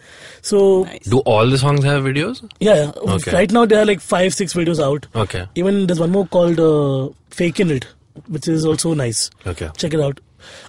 so 0.53 0.61
Nice. 0.83 1.05
Do 1.15 1.19
all 1.33 1.49
the 1.55 1.57
songs 1.65 1.83
have 1.89 2.03
videos? 2.09 2.41
yeah, 2.59 2.75
yeah. 2.83 3.13
Okay. 3.17 3.31
right 3.39 3.51
now 3.59 3.65
there 3.73 3.81
are 3.83 3.85
like 3.91 4.01
five 4.09 4.33
six 4.39 4.53
videos 4.61 4.81
out 4.89 5.07
Okay. 5.25 5.45
even 5.63 5.85
there's 5.87 5.99
one 6.07 6.11
more 6.19 6.27
called 6.37 6.59
uh, 6.69 7.09
faking 7.41 7.69
it 7.79 7.87
which 8.37 8.47
is 8.47 8.65
also 8.73 8.93
nice 8.93 9.29
Okay. 9.45 9.69
check 9.77 9.93
it 9.93 9.99
out. 10.09 10.19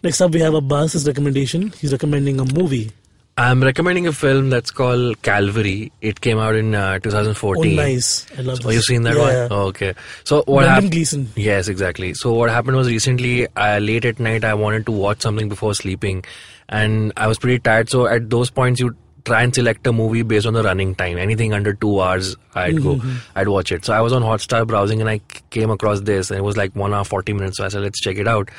Next 0.02 0.20
up, 0.24 0.32
we 0.32 0.40
have 0.40 0.54
Abbas's 0.54 1.06
recommendation. 1.06 1.72
He's 1.80 1.92
recommending 1.92 2.40
a 2.40 2.44
movie. 2.52 2.90
I'm 3.36 3.62
recommending 3.62 4.06
a 4.08 4.12
film 4.12 4.50
that's 4.50 4.72
called 4.78 5.20
Calvary. 5.22 5.92
It 6.00 6.20
came 6.20 6.38
out 6.38 6.56
in 6.56 6.74
uh, 6.74 6.94
Oh, 6.96 6.98
2014. 6.98 7.76
nice! 7.76 8.26
I 8.36 8.40
love. 8.42 8.58
Oh, 8.64 8.66
this. 8.68 8.74
you've 8.74 8.84
seen 8.84 9.02
that 9.04 9.14
Yeah, 9.16 9.22
one? 9.22 9.32
yeah. 9.32 9.48
Oh, 9.50 9.62
okay. 9.72 9.94
So 10.24 10.42
what 10.46 10.66
happened? 10.68 11.28
Yes, 11.36 11.68
exactly. 11.68 12.12
So 12.14 12.32
what 12.32 12.50
happened 12.50 12.76
was 12.76 12.88
recently, 12.88 13.46
uh, 13.56 13.78
late 13.78 14.04
at 14.04 14.18
night, 14.18 14.42
I 14.44 14.54
wanted 14.54 14.84
to 14.86 14.92
watch 14.92 15.20
something 15.22 15.48
before 15.48 15.74
sleeping, 15.74 16.24
and 16.68 17.12
I 17.16 17.26
was 17.26 17.38
pretty 17.38 17.58
tired. 17.58 17.88
So 17.90 18.06
at 18.06 18.30
those 18.30 18.50
points, 18.50 18.80
you 18.80 18.94
try 19.24 19.42
and 19.42 19.54
select 19.54 19.86
a 19.86 19.92
movie 19.92 20.22
based 20.22 20.46
on 20.46 20.54
the 20.54 20.62
running 20.62 20.94
time. 20.94 21.18
Anything 21.18 21.52
under 21.52 21.74
two 21.74 22.00
hours, 22.00 22.36
I'd 22.54 22.82
go, 22.82 23.00
I'd 23.34 23.48
watch 23.48 23.72
it. 23.72 23.84
So 23.84 23.92
I 23.92 24.00
was 24.00 24.12
on 24.12 24.22
Hotstar 24.22 24.66
browsing, 24.66 25.00
and 25.00 25.10
I 25.10 25.20
came 25.50 25.70
across 25.70 26.00
this, 26.02 26.30
and 26.30 26.38
it 26.38 26.42
was 26.42 26.56
like 26.56 26.74
one 26.74 26.94
hour 26.94 27.04
forty 27.04 27.32
minutes. 27.32 27.58
So 27.58 27.64
I 27.64 27.68
said, 27.68 27.82
let's 27.82 28.00
check 28.00 28.16
it 28.16 28.28
out. 28.28 28.50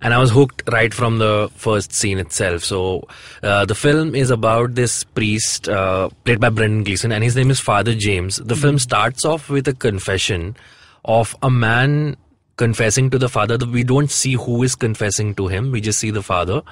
and 0.00 0.12
I 0.12 0.18
was 0.18 0.30
hooked 0.30 0.62
right 0.70 0.92
from 0.92 1.18
the 1.18 1.50
first 1.54 1.92
scene 1.92 2.18
itself. 2.18 2.62
So 2.64 3.08
uh, 3.42 3.64
the 3.64 3.74
film 3.74 4.14
is 4.14 4.30
about 4.30 4.74
this 4.74 5.04
priest 5.04 5.68
uh, 5.68 6.10
played 6.24 6.40
by 6.40 6.50
Brendan 6.50 6.84
Gleeson, 6.84 7.12
and 7.12 7.24
his 7.24 7.36
name 7.36 7.50
is 7.50 7.60
Father 7.60 7.94
James. 7.94 8.36
The 8.36 8.56
film 8.56 8.78
starts 8.78 9.24
off 9.24 9.48
with 9.48 9.66
a 9.68 9.72
confession 9.74 10.56
of 11.04 11.34
a 11.42 11.50
man 11.50 12.16
confessing 12.56 13.08
to 13.10 13.18
the 13.18 13.28
father. 13.28 13.56
We 13.66 13.82
don't 13.84 14.10
see 14.10 14.34
who 14.34 14.62
is 14.62 14.74
confessing 14.74 15.34
to 15.36 15.48
him; 15.48 15.70
we 15.70 15.80
just 15.80 15.98
see 15.98 16.10
the 16.10 16.22
father. 16.22 16.62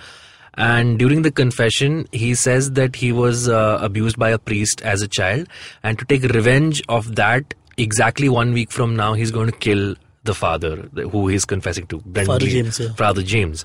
And 0.55 0.99
during 0.99 1.23
the 1.23 1.31
confession, 1.31 2.07
he 2.13 2.35
says 2.35 2.73
that 2.73 2.97
he 2.97 3.11
was 3.13 3.49
uh, 3.49 3.79
abused 3.81 4.19
by 4.19 4.31
a 4.31 4.39
priest 4.39 4.83
as 4.83 5.03
a 5.03 5.09
child, 5.09 5.49
and 5.83 5.99
to 5.99 6.05
take 6.05 6.23
revenge 6.25 6.83
of 6.89 7.17
that, 7.17 7.55
exactly 7.79 8.29
one 8.29 8.53
week 8.53 8.71
from 8.71 8.95
now, 8.95 9.15
he's 9.15 9.31
going 9.31 9.51
to 9.51 9.57
kill 9.57 9.95
the 10.25 10.35
father 10.35 10.77
who 11.11 11.27
he's 11.29 11.45
confessing 11.45 11.87
to, 11.89 11.99
Brendan 11.99 12.35
Father 12.35 12.47
James, 12.47 12.79
yeah. 12.79 12.93
Father 12.95 13.23
James. 13.23 13.65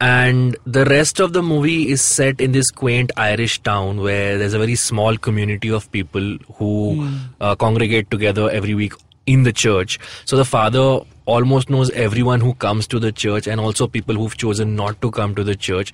And 0.00 0.56
the 0.66 0.84
rest 0.84 1.18
of 1.18 1.32
the 1.32 1.42
movie 1.42 1.88
is 1.88 2.02
set 2.02 2.40
in 2.40 2.52
this 2.52 2.70
quaint 2.70 3.10
Irish 3.16 3.60
town 3.62 4.00
where 4.00 4.38
there's 4.38 4.54
a 4.54 4.58
very 4.58 4.74
small 4.74 5.16
community 5.16 5.70
of 5.70 5.90
people 5.90 6.36
who 6.54 7.08
uh, 7.40 7.56
congregate 7.56 8.10
together 8.10 8.50
every 8.50 8.74
week 8.74 8.92
in 9.26 9.42
the 9.42 9.52
church. 9.52 9.98
So 10.24 10.36
the 10.36 10.44
father 10.44 11.00
almost 11.34 11.68
knows 11.68 11.90
everyone 11.90 12.40
who 12.40 12.54
comes 12.54 12.86
to 12.88 12.98
the 12.98 13.12
church 13.12 13.46
and 13.46 13.60
also 13.60 13.86
people 13.86 14.14
who've 14.14 14.36
chosen 14.36 14.74
not 14.74 15.00
to 15.02 15.10
come 15.10 15.34
to 15.34 15.44
the 15.44 15.54
church. 15.54 15.92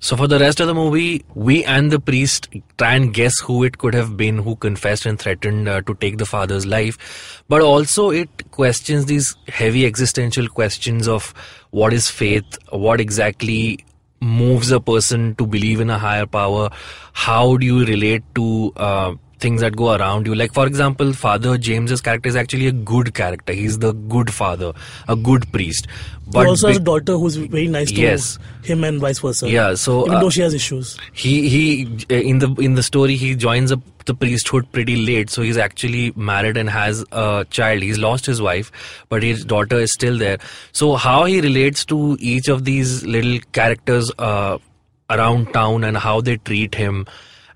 So 0.00 0.16
for 0.16 0.28
the 0.28 0.38
rest 0.38 0.60
of 0.60 0.68
the 0.68 0.74
movie, 0.74 1.24
we 1.34 1.64
and 1.64 1.90
the 1.90 1.98
priest 1.98 2.48
try 2.76 2.94
and 2.94 3.12
guess 3.12 3.40
who 3.40 3.64
it 3.64 3.78
could 3.78 3.94
have 3.94 4.16
been 4.16 4.38
who 4.38 4.54
confessed 4.56 5.06
and 5.06 5.18
threatened 5.18 5.68
uh, 5.68 5.80
to 5.82 5.94
take 5.94 6.18
the 6.18 6.26
father's 6.26 6.66
life. 6.66 7.42
But 7.48 7.62
also 7.62 8.10
it 8.10 8.50
questions 8.50 9.06
these 9.06 9.34
heavy 9.48 9.86
existential 9.86 10.48
questions 10.48 11.08
of 11.08 11.32
what 11.70 11.92
is 11.92 12.08
faith, 12.08 12.58
what 12.70 13.00
exactly 13.00 13.84
moves 14.20 14.70
a 14.70 14.80
person 14.80 15.34
to 15.36 15.46
believe 15.46 15.80
in 15.80 15.90
a 15.90 15.98
higher 15.98 16.26
power, 16.26 16.68
how 17.12 17.56
do 17.56 17.66
you 17.66 17.84
relate 17.84 18.22
to 18.34 18.72
uh, 18.76 19.14
things 19.38 19.60
that 19.60 19.76
go 19.76 19.94
around 19.94 20.26
you. 20.26 20.34
Like, 20.34 20.52
for 20.52 20.66
example, 20.66 21.12
Father 21.12 21.56
James's 21.58 22.00
character 22.00 22.28
is 22.28 22.36
actually 22.36 22.66
a 22.66 22.72
good 22.72 23.14
character. 23.14 23.52
He's 23.52 23.78
the 23.78 23.92
good 23.92 24.32
father, 24.32 24.72
a 25.08 25.16
good 25.16 25.50
priest. 25.52 25.86
But 26.30 26.42
he 26.42 26.46
also 26.48 26.68
has 26.68 26.76
a 26.76 26.80
daughter 26.80 27.16
who's 27.16 27.36
very 27.36 27.68
nice 27.68 27.90
to 27.92 28.00
Yes. 28.00 28.38
him 28.62 28.84
and 28.84 29.00
vice 29.00 29.18
versa. 29.20 29.48
Yeah, 29.48 29.74
so, 29.74 30.02
even 30.06 30.14
uh, 30.16 30.20
though 30.20 30.30
she 30.30 30.42
has 30.42 30.52
issues. 30.54 30.98
he 31.12 31.48
he 31.48 31.82
in 32.10 32.38
the 32.40 32.52
in 32.56 32.74
the 32.74 32.82
story 32.82 33.16
he 33.16 33.34
joins 33.34 33.72
up 33.72 33.80
the 34.04 34.14
priesthood 34.14 34.66
pretty 34.72 34.96
late 34.96 35.28
so 35.28 35.42
he's 35.42 35.58
actually 35.58 36.12
married 36.16 36.56
and 36.56 36.70
has 36.70 37.04
a 37.12 37.44
child 37.50 37.82
he's 37.82 37.98
lost 37.98 38.24
his 38.24 38.40
wife 38.40 38.70
but 39.10 39.22
his 39.22 39.44
daughter 39.44 39.78
is 39.86 39.92
still 39.92 40.16
there 40.16 40.38
so 40.72 40.94
how 40.94 41.24
he 41.24 41.42
relates 41.42 41.84
to 41.84 42.16
each 42.18 42.48
of 42.48 42.64
these 42.64 43.04
little 43.04 43.38
characters 43.52 44.10
uh, 44.18 44.56
around 45.10 45.52
town 45.52 45.84
and 45.84 45.98
how 45.98 46.22
they 46.22 46.38
treat 46.38 46.74
him 46.74 47.06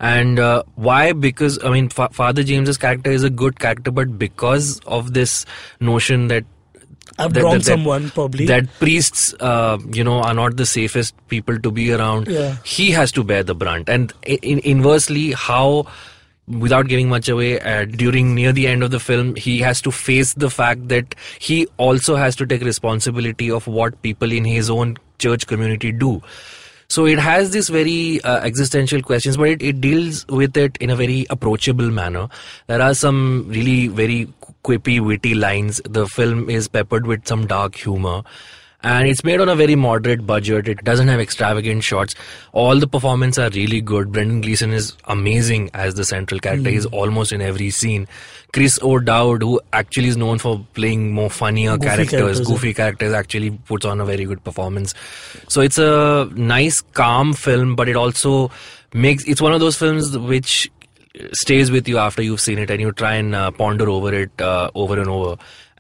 and 0.03 0.39
uh, 0.39 0.63
why 0.87 1.13
because 1.13 1.59
i 1.65 1.71
mean 1.75 1.89
Fa- 1.89 2.09
father 2.13 2.43
james's 2.43 2.79
character 2.85 3.11
is 3.19 3.23
a 3.23 3.31
good 3.43 3.61
character 3.65 3.91
but 3.99 4.19
because 4.23 4.81
of 4.99 5.13
this 5.15 5.47
notion 5.81 6.27
that 6.29 6.45
I've 7.19 7.33
that- 7.35 7.43
wronged 7.45 7.61
that- 7.61 7.65
someone 7.67 8.09
probably. 8.11 8.47
That 8.47 8.69
priests, 8.79 9.35
uh, 9.39 9.77
you 9.93 10.03
know, 10.03 10.21
are 10.23 10.33
not 10.33 10.57
the 10.57 10.65
safest 10.65 11.15
people 11.29 11.59
to 11.59 11.71
be 11.71 11.93
around. 11.93 12.27
Yeah. 12.29 12.57
He 12.65 12.91
has 12.93 13.13
to 13.13 13.23
bear 13.23 13.43
the 13.43 13.55
brunt, 13.55 13.91
and 13.91 14.15
in, 14.25 14.61
inversely, 14.61 15.33
how, 15.33 15.87
without 16.49 16.89
giving 16.89 17.11
much 17.11 17.29
away, 17.29 17.61
uh, 17.61 17.85
during 17.85 18.35
near 18.35 18.53
the 18.53 18.67
end 18.67 18.83
of 18.83 18.93
the 18.93 19.01
film, 19.01 19.35
he 19.37 19.59
has 19.59 19.83
to 19.83 19.91
face 19.91 20.33
the 20.35 20.49
fact 20.49 20.89
that 20.89 21.15
he 21.39 21.67
also 21.77 22.17
has 22.17 22.35
to 22.37 22.47
take 22.47 22.63
responsibility 22.63 23.51
of 23.51 23.67
what 23.67 24.01
people 24.01 24.33
in 24.33 24.47
his 24.47 24.71
own 24.71 24.97
church 25.19 25.47
community 25.47 25.93
do. 25.93 26.23
So 26.93 27.07
it 27.07 27.19
has 27.19 27.53
this 27.53 27.71
very 27.71 28.21
uh, 28.21 28.41
existential 28.41 29.01
questions, 29.01 29.39
but 29.39 29.49
it, 29.49 29.63
it 29.63 29.81
deals 29.81 30.27
with 30.27 30.59
it 30.59 30.77
in 30.77 30.91
a 30.91 30.95
very 30.95 31.25
approachable 31.31 31.91
manner. 31.91 32.29
There 32.67 32.83
are 32.83 32.93
some 32.93 33.47
really 33.49 33.89
very 33.89 34.29
quippy, 34.63 35.01
witty 35.01 35.35
lines. 35.35 35.81
The 35.89 36.07
film 36.07 36.51
is 36.51 36.69
peppered 36.69 37.07
with 37.07 37.27
some 37.27 37.47
dark 37.47 37.77
humor. 37.77 38.25
And 38.85 39.07
it's 39.07 39.23
made 39.23 39.41
on 39.41 39.49
a 39.49 39.55
very 39.55 39.77
moderate 39.77 40.27
budget. 40.27 40.67
It 40.67 40.83
doesn't 40.83 41.09
have 41.09 41.21
extravagant 41.21 41.85
shots. 41.85 42.15
All 42.53 42.79
the 42.79 42.89
performances 42.89 43.39
are 43.39 43.51
really 43.51 43.81
good. 43.81 44.11
Brendan 44.11 44.41
Gleeson 44.41 44.73
is 44.73 44.97
amazing 45.05 45.71
as 45.73 45.95
the 45.95 46.05
central 46.05 46.41
character. 46.41 46.71
He's 46.71 46.87
almost 46.87 47.33
in 47.33 47.41
every 47.41 47.71
scene. 47.71 48.09
Chris 48.53 48.79
O'Dowd, 48.83 49.43
who 49.43 49.61
actually 49.73 50.09
is 50.09 50.17
known 50.17 50.39
for 50.39 50.67
playing 50.75 51.12
more 51.12 51.31
funnier 51.31 51.77
Goofy 51.77 51.87
characters, 51.87 52.11
characters, 52.11 52.39
yeah. 52.41 52.45
goofy 52.45 52.75
characters, 52.75 53.12
actually 53.12 53.51
puts 53.51 53.87
on 53.87 54.01
a 54.01 54.05
very 54.05 54.25
good 54.25 54.43
performance. 54.43 54.95
So 55.49 55.61
it's 55.61 55.79
a 55.79 56.29
nice, 56.35 56.81
calm 56.81 57.33
film, 57.35 57.77
but 57.77 57.89
it 57.89 57.97
also 57.97 58.51
makes 58.93 59.25
it's 59.25 59.41
one 59.41 59.53
of 59.53 59.61
those 59.61 59.77
films 59.77 60.19
which 60.19 60.71
stays 61.33 61.71
with 61.71 61.89
you 61.89 61.99
after 61.99 62.23
you've 62.23 62.41
seen 62.41 62.59
it 62.59 62.71
and 62.71 62.81
you 62.81 62.93
try 62.93 63.15
and 63.15 63.35
uh, 63.35 63.51
ponder 63.51 63.89
over 63.89 64.12
it 64.15 64.41
uh, 64.41 64.71
over 64.75 64.99
and 64.99 65.09
over. 65.09 65.37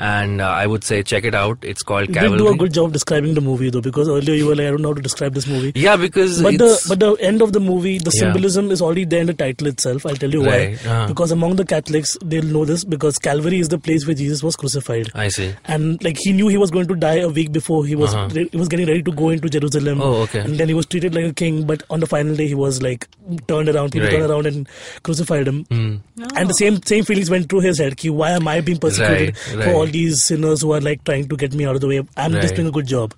And 0.06 0.40
uh, 0.40 0.48
I 0.48 0.66
would 0.66 0.82
say 0.84 1.02
check 1.04 1.24
it 1.24 1.34
out. 1.40 1.58
It's 1.62 1.82
called 1.88 2.08
you 2.08 2.14
Calvary. 2.14 2.38
did 2.38 2.44
do 2.44 2.52
a 2.52 2.56
good 2.56 2.72
job 2.76 2.92
describing 2.92 3.34
the 3.34 3.40
movie 3.40 3.70
though, 3.70 3.80
because 3.80 4.08
earlier 4.08 4.34
you 4.34 4.46
were 4.46 4.56
like, 4.56 4.66
I 4.66 4.70
don't 4.70 4.82
know 4.82 4.88
how 4.88 4.94
to 4.94 5.02
describe 5.02 5.34
this 5.34 5.46
movie. 5.46 5.72
yeah, 5.76 5.94
because 5.96 6.42
But 6.42 6.58
the 6.62 6.70
but 6.88 6.98
the 7.04 7.12
end 7.28 7.40
of 7.46 7.52
the 7.56 7.60
movie, 7.60 7.98
the 7.98 8.10
Yeah. 8.14 8.22
symbolism 8.22 8.70
is 8.76 8.82
already 8.82 9.04
there 9.04 9.20
in 9.20 9.28
the 9.28 9.34
title 9.42 9.68
itself. 9.68 10.04
I'll 10.06 10.16
tell 10.24 10.30
you 10.38 10.42
Right, 10.44 10.78
why. 10.84 10.90
uh-huh. 10.90 11.06
Because 11.12 11.30
among 11.36 11.54
the 11.60 11.64
Catholics, 11.74 12.16
they'll 12.24 12.50
know 12.56 12.64
this 12.64 12.84
because 12.96 13.18
Calvary 13.28 13.60
is 13.60 13.68
the 13.68 13.78
place 13.78 14.04
where 14.08 14.16
Jesus 14.22 14.42
was 14.42 14.56
crucified. 14.64 15.12
I 15.14 15.28
see. 15.28 15.52
and 15.76 16.02
like 16.08 16.18
he 16.26 16.32
knew 16.32 16.48
he 16.48 16.56
was 16.64 16.72
going 16.78 16.88
to 16.88 16.96
die 16.96 17.18
a 17.20 17.28
week 17.28 17.52
before 17.52 17.86
he 17.86 17.94
was 17.94 18.12
Uh-huh. 18.14 18.28
re- 18.40 18.48
he 18.50 18.56
was 18.64 18.68
getting 18.74 18.86
ready 18.92 19.02
to 19.04 19.12
go 19.22 19.30
into 19.36 19.48
Jerusalem. 19.58 20.00
Oh, 20.02 20.22
okay. 20.26 20.40
And 20.40 20.58
then 20.58 20.68
he 20.68 20.74
was 20.74 20.86
treated 20.86 21.14
like 21.14 21.26
a 21.26 21.32
king, 21.44 21.62
but 21.72 21.84
on 21.90 22.00
the 22.00 22.06
final 22.16 22.34
day 22.42 22.48
he 22.48 22.54
was 22.64 22.82
like 22.82 23.06
turned 23.46 23.68
around. 23.68 23.92
People 23.92 24.08
Right. 24.08 24.18
turned 24.18 24.30
around 24.32 24.46
and 24.46 24.68
crucified 25.04 25.46
him. 25.46 25.64
Hmm. 25.70 25.96
And 26.34 26.48
the 26.48 26.54
same 26.54 26.82
same 26.84 27.04
feelings 27.04 27.30
went 27.30 27.48
through 27.48 27.60
his 27.60 27.78
head. 27.78 27.96
Ki, 27.96 28.10
why 28.10 28.30
am 28.32 28.48
I 28.48 28.60
being 28.60 28.78
persecuted 28.78 29.36
Right, 29.36 29.56
right. 29.56 29.64
for 29.64 29.74
all 29.74 29.86
these 29.92 30.22
sinners 30.24 30.62
who 30.62 30.72
are 30.72 30.80
like 30.80 31.04
trying 31.04 31.28
to 31.28 31.36
get 31.36 31.54
me 31.54 31.64
out 31.66 31.74
of 31.76 31.80
the 31.82 31.88
way? 31.88 31.98
I'm 32.16 32.32
just 32.32 32.42
Right. 32.42 32.50
Hmm. 32.50 32.56
doing 32.56 32.68
a 32.68 32.70
good 32.72 32.86
job, 32.86 33.14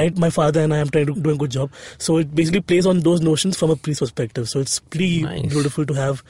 right? 0.00 0.16
My 0.16 0.30
father 0.30 0.60
and 0.60 0.72
I 0.72 0.78
am 0.78 0.88
trying 0.88 1.06
to 1.06 1.14
do 1.14 1.30
a 1.30 1.36
good 1.36 1.50
job. 1.50 1.70
So 1.98 2.16
it 2.18 2.34
basically 2.34 2.60
plays 2.62 2.86
on 2.86 3.00
those 3.00 3.20
notions 3.20 3.58
from 3.58 3.70
a 3.70 3.76
priest 3.76 4.00
perspective. 4.00 4.48
So 4.48 4.60
it's 4.60 4.78
pretty 4.78 5.22
Nice. 5.22 5.46
beautiful 5.56 5.84
to 5.86 5.94
have 5.94 6.22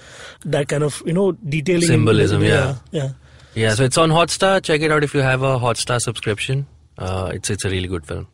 that 0.44 0.68
kind 0.68 0.82
of 0.82 1.02
you 1.06 1.12
know 1.12 1.32
detailing 1.56 1.82
in- 1.82 1.88
Symbolism, 1.88 2.42
yeah. 2.42 2.76
yeah. 2.90 3.10
Yeah, 3.54 3.74
so 3.74 3.84
it's 3.84 3.98
on 3.98 4.10
Hotstar. 4.10 4.62
Check 4.62 4.80
it 4.80 4.90
out 4.90 5.04
if 5.04 5.12
you 5.14 5.20
have 5.20 5.42
a 5.42 5.58
Hotstar 5.58 6.00
subscription. 6.00 6.66
Uh, 6.98 7.32
it's 7.34 7.50
it's 7.50 7.64
a 7.66 7.70
really 7.70 7.88
good 7.96 8.06
film. 8.06 8.26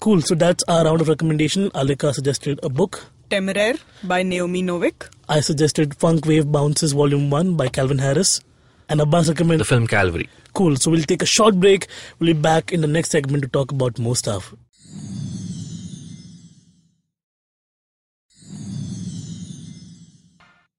Cool. 0.00 0.20
So 0.22 0.34
that's 0.34 0.64
our 0.68 0.84
round 0.84 1.00
of 1.00 1.08
recommendation. 1.08 1.70
Alika 1.82 2.12
suggested 2.12 2.58
a 2.62 2.68
book. 2.68 3.04
Temeraire 3.30 3.78
by 4.02 4.22
Naomi 4.22 4.62
Novik. 4.62 5.06
I 5.28 5.40
suggested 5.40 5.94
Funk 5.96 6.26
Wav 6.30 6.50
Bounces 6.56 6.92
Volume 6.92 7.30
1 7.30 7.54
by 7.60 7.68
Calvin 7.68 7.98
Harris. 7.98 8.40
And 8.88 9.00
Abbas 9.00 9.28
recommended. 9.28 9.60
The 9.60 9.64
film 9.64 9.86
Calvary. 9.86 10.28
Cool. 10.52 10.76
So 10.76 10.90
we'll 10.90 11.02
take 11.02 11.22
a 11.22 11.26
short 11.26 11.58
break. 11.58 11.86
We'll 12.18 12.34
be 12.34 12.40
back 12.40 12.72
in 12.72 12.80
the 12.80 12.86
next 12.86 13.10
segment 13.10 13.42
to 13.42 13.48
talk 13.48 13.72
about 13.72 13.98
more 13.98 14.14
stuff. 14.16 14.54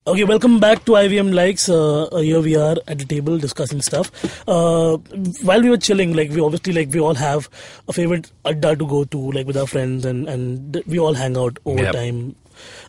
Okay, 0.07 0.23
welcome 0.23 0.59
back 0.59 0.85
to 0.85 0.91
IVM 0.91 1.33
Likes. 1.33 1.67
Uh, 1.67 2.03
uh, 2.03 2.17
here 2.17 2.39
we 2.39 2.55
are 2.55 2.75
at 2.87 2.99
the 2.99 3.05
table 3.05 3.39
discussing 3.39 3.81
stuff. 3.81 4.11
Uh, 4.47 4.97
while 5.41 5.59
we 5.63 5.69
were 5.71 5.77
chilling, 5.77 6.13
like 6.13 6.29
we 6.29 6.41
obviously 6.41 6.73
like 6.73 6.89
we 6.93 6.99
all 6.99 7.15
have 7.15 7.49
a 7.87 7.93
favorite 7.93 8.31
adda 8.45 8.75
to 8.75 8.85
go 8.85 9.03
to, 9.05 9.31
like 9.31 9.47
with 9.47 9.57
our 9.57 9.65
friends, 9.65 10.05
and 10.05 10.29
and 10.29 10.83
we 10.85 10.99
all 10.99 11.15
hang 11.15 11.35
out 11.35 11.57
over 11.65 11.81
Yep. 11.81 11.93
time. 11.93 12.35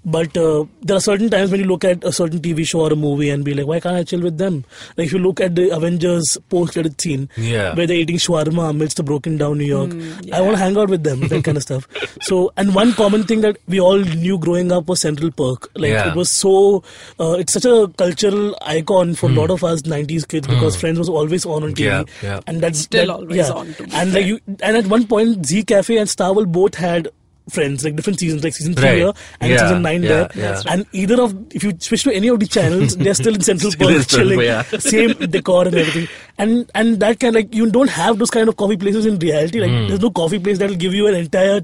But 0.05 0.37
uh, 0.37 0.65
there 0.83 0.97
are 0.97 1.01
certain 1.01 1.29
times 1.31 1.51
when 1.51 1.61
you 1.61 1.67
look 1.67 1.85
at 1.85 2.03
a 2.05 2.13
certain 2.13 2.41
TV 2.41 2.67
show 2.67 2.81
or 2.81 2.93
a 2.93 2.97
movie 2.97 3.31
and 3.31 3.45
be 3.45 3.55
like, 3.55 3.67
why 3.67 3.81
can't 3.81 3.97
I 3.97 4.05
chill 4.05 4.21
with 4.21 4.39
them? 4.39 4.65
Like 4.97 5.07
if 5.09 5.13
you 5.13 5.19
look 5.19 5.41
at 5.41 5.55
the 5.55 5.71
Avengers 5.75 6.39
post-credit 6.49 7.01
scene, 7.01 7.29
Yeah. 7.37 7.75
where 7.75 7.87
they're 7.87 7.97
eating 7.97 8.17
shawarma 8.17 8.71
amidst 8.71 8.97
the 8.99 9.03
broken 9.03 9.37
down 9.37 9.59
New 9.59 9.65
York, 9.65 9.91
I 10.33 10.41
want 10.41 10.57
to 10.57 10.63
hang 10.63 10.77
out 10.77 10.89
with 10.89 11.03
them, 11.05 11.21
that 11.29 11.45
kind 11.45 11.57
of 11.57 11.63
stuff. 11.63 11.89
So, 12.23 12.53
and 12.57 12.75
one 12.75 12.93
common 12.95 13.23
thing 13.25 13.41
that 13.43 13.59
we 13.69 13.79
all 13.79 13.99
knew 13.99 14.39
growing 14.39 14.73
up 14.73 14.89
was 14.89 15.01
Central 15.01 15.31
Perk. 15.31 15.69
Like 15.77 15.91
Yeah. 15.91 16.11
it 16.11 16.17
was 16.17 16.29
so, 16.31 16.83
uh, 17.21 17.37
it's 17.39 17.53
such 17.53 17.65
a 17.67 17.89
cultural 17.97 18.57
icon 18.63 19.15
for 19.15 19.29
a 19.31 19.33
lot 19.33 19.51
of 19.51 19.63
us 19.63 19.83
90s 19.83 20.27
kids 20.27 20.47
because 20.47 20.77
Friends 20.77 20.99
was 20.99 21.09
always 21.09 21.45
on 21.47 21.63
on 21.63 21.75
TV, 21.75 21.77
Hmm. 22.05 22.25
Yeah, 22.27 22.33
yeah. 22.35 22.41
and 22.47 22.61
that's 22.61 22.81
Still 22.81 23.07
that- 23.07 23.13
always 23.13 23.37
yeah. 23.37 23.51
on, 23.53 23.73
to 23.75 23.87
And 23.93 24.13
like 24.13 24.27
you, 24.27 24.41
and 24.61 24.77
at 24.77 24.87
one 24.87 25.07
point, 25.07 25.45
Zee 25.47 25.63
Cafe 25.63 25.97
and 25.97 26.09
Star 26.09 26.33
World 26.33 26.51
both 26.53 26.75
had 26.75 27.09
Friends, 27.49 27.85
like 27.85 27.95
different 27.95 28.19
seasons, 28.19 28.43
like 28.43 28.55
season 28.55 28.75
three 28.75 28.85
Right. 28.89 28.97
here 28.99 29.13
and 29.41 29.51
Yeah, 29.53 29.59
season 29.59 29.83
nine 29.83 30.03
yeah, 30.03 30.09
there. 30.09 30.29
yeah. 30.35 30.63
And 30.69 30.85
either 30.93 31.23
of, 31.23 31.33
if 31.55 31.63
you 31.63 31.73
switch 31.79 32.03
to 32.03 32.13
any 32.13 32.27
of 32.27 32.41
the 32.41 32.47
channels, 32.47 32.97
they're 32.97 33.15
still 33.15 33.35
in 33.37 33.41
Central 33.41 33.71
Still 33.77 33.93
Park, 33.95 34.07
chilling, 34.09 34.41
yeah. 34.41 34.63
same 34.79 35.13
decor 35.13 35.67
and 35.69 35.77
everything. 35.77 36.09
And 36.39 36.71
and 36.75 36.99
that 37.01 37.21
kind 37.21 37.35
like 37.35 37.55
you 37.55 37.71
don't 37.71 37.89
have 37.89 38.19
those 38.19 38.31
kind 38.31 38.49
of 38.49 38.57
coffee 38.57 38.77
places 38.77 39.07
in 39.07 39.19
reality. 39.21 39.61
Like 39.61 39.71
there's 39.89 40.01
no 40.01 40.11
coffee 40.11 40.39
place 40.41 40.59
that'll 40.59 40.77
give 40.77 40.93
you 40.93 41.07
an 41.07 41.15
entire 41.15 41.61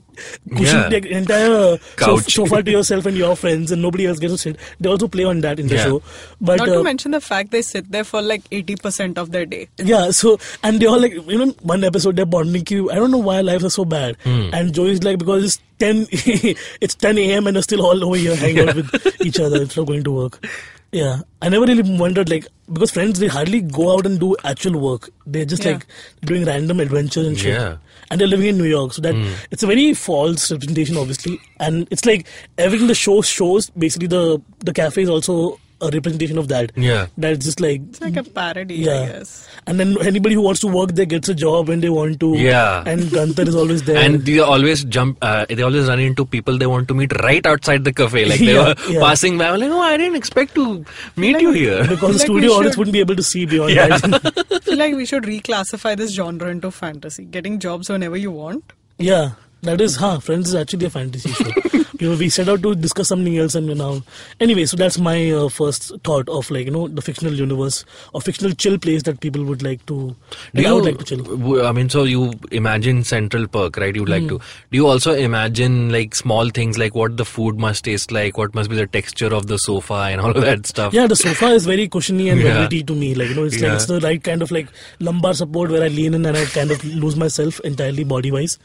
cushion. 0.50 0.64
Yeah. 0.82 0.88
like, 0.88 1.04
entire 1.06 1.76
sof- 1.78 1.96
Couch. 1.96 2.32
sofa 2.34 2.62
to 2.62 2.70
yourself 2.70 3.04
and 3.06 3.16
your 3.16 3.34
friends, 3.36 3.70
and 3.72 3.82
nobody 3.82 4.06
else 4.06 4.18
gets 4.18 4.32
to 4.34 4.38
sit. 4.38 4.56
They 4.80 4.88
also 4.88 5.08
play 5.08 5.24
on 5.24 5.40
that 5.42 5.58
in 5.58 5.66
the 5.66 5.74
Yeah. 5.74 5.84
show. 5.84 6.02
But 6.40 6.58
Not 6.58 6.68
uh, 6.68 6.74
to 6.74 6.82
mention 6.84 7.10
the 7.10 7.20
fact 7.20 7.50
they 7.50 7.60
sit 7.62 7.90
there 7.90 8.04
for 8.04 8.22
like 8.22 8.48
80% 8.50 9.18
of 9.18 9.30
their 9.32 9.44
day. 9.46 9.68
yeah, 9.78 10.10
so 10.10 10.38
and 10.62 10.80
they 10.80 10.86
all 10.86 11.00
like 11.00 11.12
you 11.12 11.38
know 11.38 11.52
one 11.62 11.84
episode 11.84 12.16
they're 12.16 12.24
bonding 12.24 12.64
you. 12.70 12.90
I 12.90 12.94
don't 12.94 13.10
know 13.10 13.18
why 13.18 13.40
lives 13.40 13.64
are 13.64 13.70
so 13.70 13.84
bad. 13.84 14.16
Hmm. 14.24 14.48
And 14.54 14.72
Joey's 14.72 15.02
like 15.02 15.18
because 15.18 15.60
it's 16.10 16.14
ten 16.14 16.56
it's 16.80 16.94
ten 16.94 17.18
a.m. 17.18 17.46
and 17.46 17.56
they're 17.56 17.62
still 17.62 17.84
all 17.84 18.04
over 18.04 18.16
here 18.16 18.36
hanging 18.36 18.68
out 18.68 18.76
with 18.76 19.26
each 19.26 19.40
other 19.40 19.62
instead 19.62 19.80
of 19.80 19.86
going 19.86 20.04
to 20.04 20.12
work. 20.12 20.44
Yeah, 20.92 21.20
I 21.40 21.48
never 21.48 21.64
really 21.64 21.98
wondered 21.98 22.28
like 22.28 22.46
because 22.70 22.90
friends 22.90 23.18
they 23.18 23.26
hardly 23.26 23.62
go 23.62 23.94
out 23.94 24.04
and 24.04 24.20
do 24.20 24.36
actual 24.44 24.78
work. 24.78 25.08
They're 25.26 25.46
just 25.46 25.64
Yeah. 25.64 25.72
like 25.72 25.86
doing 26.22 26.44
random 26.44 26.80
adventures 26.80 27.26
and 27.26 27.38
shit. 27.38 27.54
Yeah. 27.54 27.76
And 28.10 28.20
they're 28.20 28.28
living 28.28 28.48
in 28.48 28.58
New 28.58 28.64
York, 28.64 28.92
so 28.92 29.00
that 29.00 29.14
mm. 29.14 29.32
it's 29.50 29.62
a 29.62 29.66
very 29.66 29.94
false 29.94 30.50
representation, 30.52 30.98
obviously. 30.98 31.40
And 31.58 31.88
it's 31.90 32.04
like 32.04 32.26
everything 32.58 32.88
the 32.88 32.94
show 32.94 33.22
shows. 33.22 33.70
Basically, 33.70 34.06
the 34.06 34.40
the 34.58 34.74
cafe 34.74 35.02
is 35.02 35.08
also 35.08 35.58
a 35.82 35.90
representation 35.90 36.38
of 36.38 36.48
that. 36.48 36.72
Yeah. 36.76 37.06
That's 37.18 37.44
just 37.44 37.60
like 37.60 37.80
It's 37.88 38.00
like 38.00 38.16
a 38.16 38.22
parody, 38.24 38.76
yeah. 38.76 39.00
I 39.00 39.06
guess. 39.08 39.48
And 39.66 39.78
then 39.80 39.96
anybody 40.02 40.34
who 40.34 40.42
wants 40.42 40.60
to 40.60 40.68
work 40.68 40.92
there 40.92 41.04
gets 41.06 41.28
a 41.28 41.34
job 41.34 41.68
when 41.68 41.80
they 41.80 41.88
want 41.90 42.20
to. 42.20 42.34
Yeah. 42.36 42.82
And 42.86 43.10
Gunther 43.10 43.42
is 43.42 43.54
always 43.54 43.82
there. 43.82 43.96
And 43.96 44.22
they 44.24 44.38
always 44.38 44.84
jump. 44.84 45.18
Uh, 45.22 45.44
they 45.48 45.62
always 45.62 45.88
run 45.88 46.00
into 46.00 46.24
people 46.24 46.56
they 46.58 46.66
want 46.66 46.88
to 46.88 46.94
meet 46.94 47.12
right 47.22 47.44
outside 47.46 47.84
the 47.84 47.92
cafe. 47.92 48.24
Like 48.24 48.40
they 48.40 48.54
Yeah, 48.54 48.68
were 48.68 48.74
yeah. 48.88 49.00
passing 49.00 49.36
by. 49.38 49.48
I'm 49.48 49.60
like, 49.60 49.70
oh, 49.70 49.80
I 49.80 49.96
didn't 49.96 50.16
expect 50.16 50.54
to 50.56 50.84
meet 51.16 51.34
Like- 51.34 51.42
you 51.42 51.52
here. 51.52 51.86
because 51.86 51.98
the 51.98 52.06
like 52.06 52.14
we 52.14 52.18
studio 52.40 52.52
audience 52.52 52.76
wouldn't 52.76 52.92
be 52.92 53.00
able 53.00 53.16
to 53.16 53.22
see 53.22 53.44
beyond 53.46 53.72
Yeah. 53.74 53.88
that. 53.98 54.46
I 54.50 54.58
feel 54.70 54.78
like 54.78 54.94
we 54.94 55.04
should 55.06 55.24
reclassify 55.24 55.96
this 55.96 56.12
genre 56.12 56.48
into 56.48 56.70
fantasy. 56.70 57.24
Getting 57.24 57.58
jobs 57.58 57.88
whenever 57.90 58.16
you 58.16 58.30
want. 58.30 58.72
yeah. 58.98 59.32
That 59.64 59.80
is, 59.80 59.94
huh? 59.94 60.18
Friends 60.18 60.48
is 60.48 60.56
actually 60.56 60.86
a 60.86 60.90
fantasy 60.90 61.30
show. 61.30 61.50
you 62.02 62.10
know, 62.10 62.16
we 62.16 62.28
set 62.28 62.48
out 62.48 62.62
to 62.62 62.74
discuss 62.74 63.08
something 63.08 63.38
else, 63.38 63.54
and 63.54 63.68
now. 63.78 64.02
Anyway, 64.40 64.64
so 64.64 64.76
that's 64.76 64.98
my 64.98 65.30
uh, 65.30 65.48
first 65.48 65.92
thought 66.02 66.28
of 66.28 66.50
like 66.50 66.66
you 66.66 66.72
know 66.72 66.88
the 66.88 67.00
fictional 67.00 67.32
universe 67.32 67.84
or 68.12 68.20
fictional 68.20 68.52
chill 68.52 68.76
place 68.86 69.04
that 69.04 69.20
people 69.20 69.44
would 69.44 69.62
like 69.62 69.84
to. 69.86 70.16
Do 70.54 70.62
you, 70.62 70.74
would 70.74 70.84
like 70.84 70.98
to 70.98 71.04
chill. 71.04 71.64
I 71.64 71.70
mean, 71.70 71.88
so 71.88 72.02
you 72.02 72.32
imagine 72.50 73.04
Central 73.04 73.46
Perk, 73.46 73.76
right? 73.76 73.94
You'd 73.94 74.08
like 74.08 74.26
to. 74.28 74.38
Do 74.38 74.76
you 74.80 74.88
also 74.88 75.14
imagine 75.14 75.90
like 75.90 76.16
small 76.16 76.50
things 76.50 76.76
like 76.76 76.96
what 76.96 77.16
the 77.16 77.24
food 77.24 77.58
must 77.66 77.84
taste 77.84 78.10
like, 78.10 78.36
what 78.36 78.52
must 78.52 78.68
be 78.68 78.74
the 78.74 78.88
texture 78.88 79.32
of 79.32 79.46
the 79.46 79.58
sofa, 79.58 80.00
and 80.10 80.20
all 80.20 80.30
of 80.32 80.42
that 80.42 80.66
stuff? 80.72 80.92
Yeah, 80.92 81.06
the 81.06 81.16
sofa 81.16 81.46
is 81.60 81.66
very 81.66 81.86
cushiony 81.88 82.28
and 82.30 82.40
Yeah. 82.42 82.54
velvety 82.54 82.82
to 82.82 82.94
me. 82.94 83.14
Like 83.14 83.28
you 83.28 83.36
know, 83.36 83.44
it's 83.44 83.60
like 83.60 83.72
it's 83.74 83.86
the 83.86 84.00
right 84.00 84.22
kind 84.22 84.42
of 84.42 84.50
like 84.50 84.66
lumbar 84.98 85.34
support 85.34 85.70
where 85.70 85.84
I 85.84 85.88
lean 85.88 86.14
in 86.14 86.26
and 86.26 86.36
I 86.36 86.44
kind 86.46 86.72
of 86.72 86.84
lose 86.84 87.14
myself 87.14 87.60
entirely 87.60 88.02
body 88.02 88.32
wise. 88.32 88.58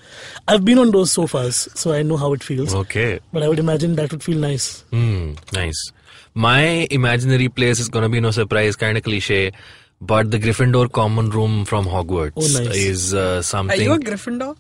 I've 0.48 0.66
been 0.66 0.80
on 0.80 0.90
those 0.90 1.12
sofas, 1.12 1.70
so 1.76 1.94
I 1.94 2.02
know 2.02 2.18
how 2.18 2.34
it 2.34 2.42
feels. 2.42 2.74
Okay. 2.74 3.20
But 3.34 3.44
I 3.44 3.50
would 3.50 3.60
imagine 3.60 3.96
that 3.96 4.12
would 4.12 4.24
feel 4.24 4.38
nice. 4.38 4.82
Hmm. 4.92 5.34
Nice. 5.54 5.92
My 6.34 6.88
imaginary 6.92 7.50
place 7.50 7.80
is 7.80 7.90
gonna 7.90 8.10
be 8.10 8.20
no 8.22 8.32
surprise, 8.32 8.76
kind 8.76 8.98
of 8.98 9.04
cliche. 9.04 9.52
But 10.00 10.30
the 10.32 10.40
Gryffindor 10.40 10.92
common 10.92 11.30
room 11.32 11.66
from 11.66 11.86
Hogwarts 11.86 12.34
Oh, 12.38 12.64
nice. 12.64 12.76
is 12.76 13.14
uh, 13.14 13.38
Are 13.40 13.42
something 13.44 13.82
you 13.82 13.94
a 13.94 14.00
Gryffindor? 14.00 14.56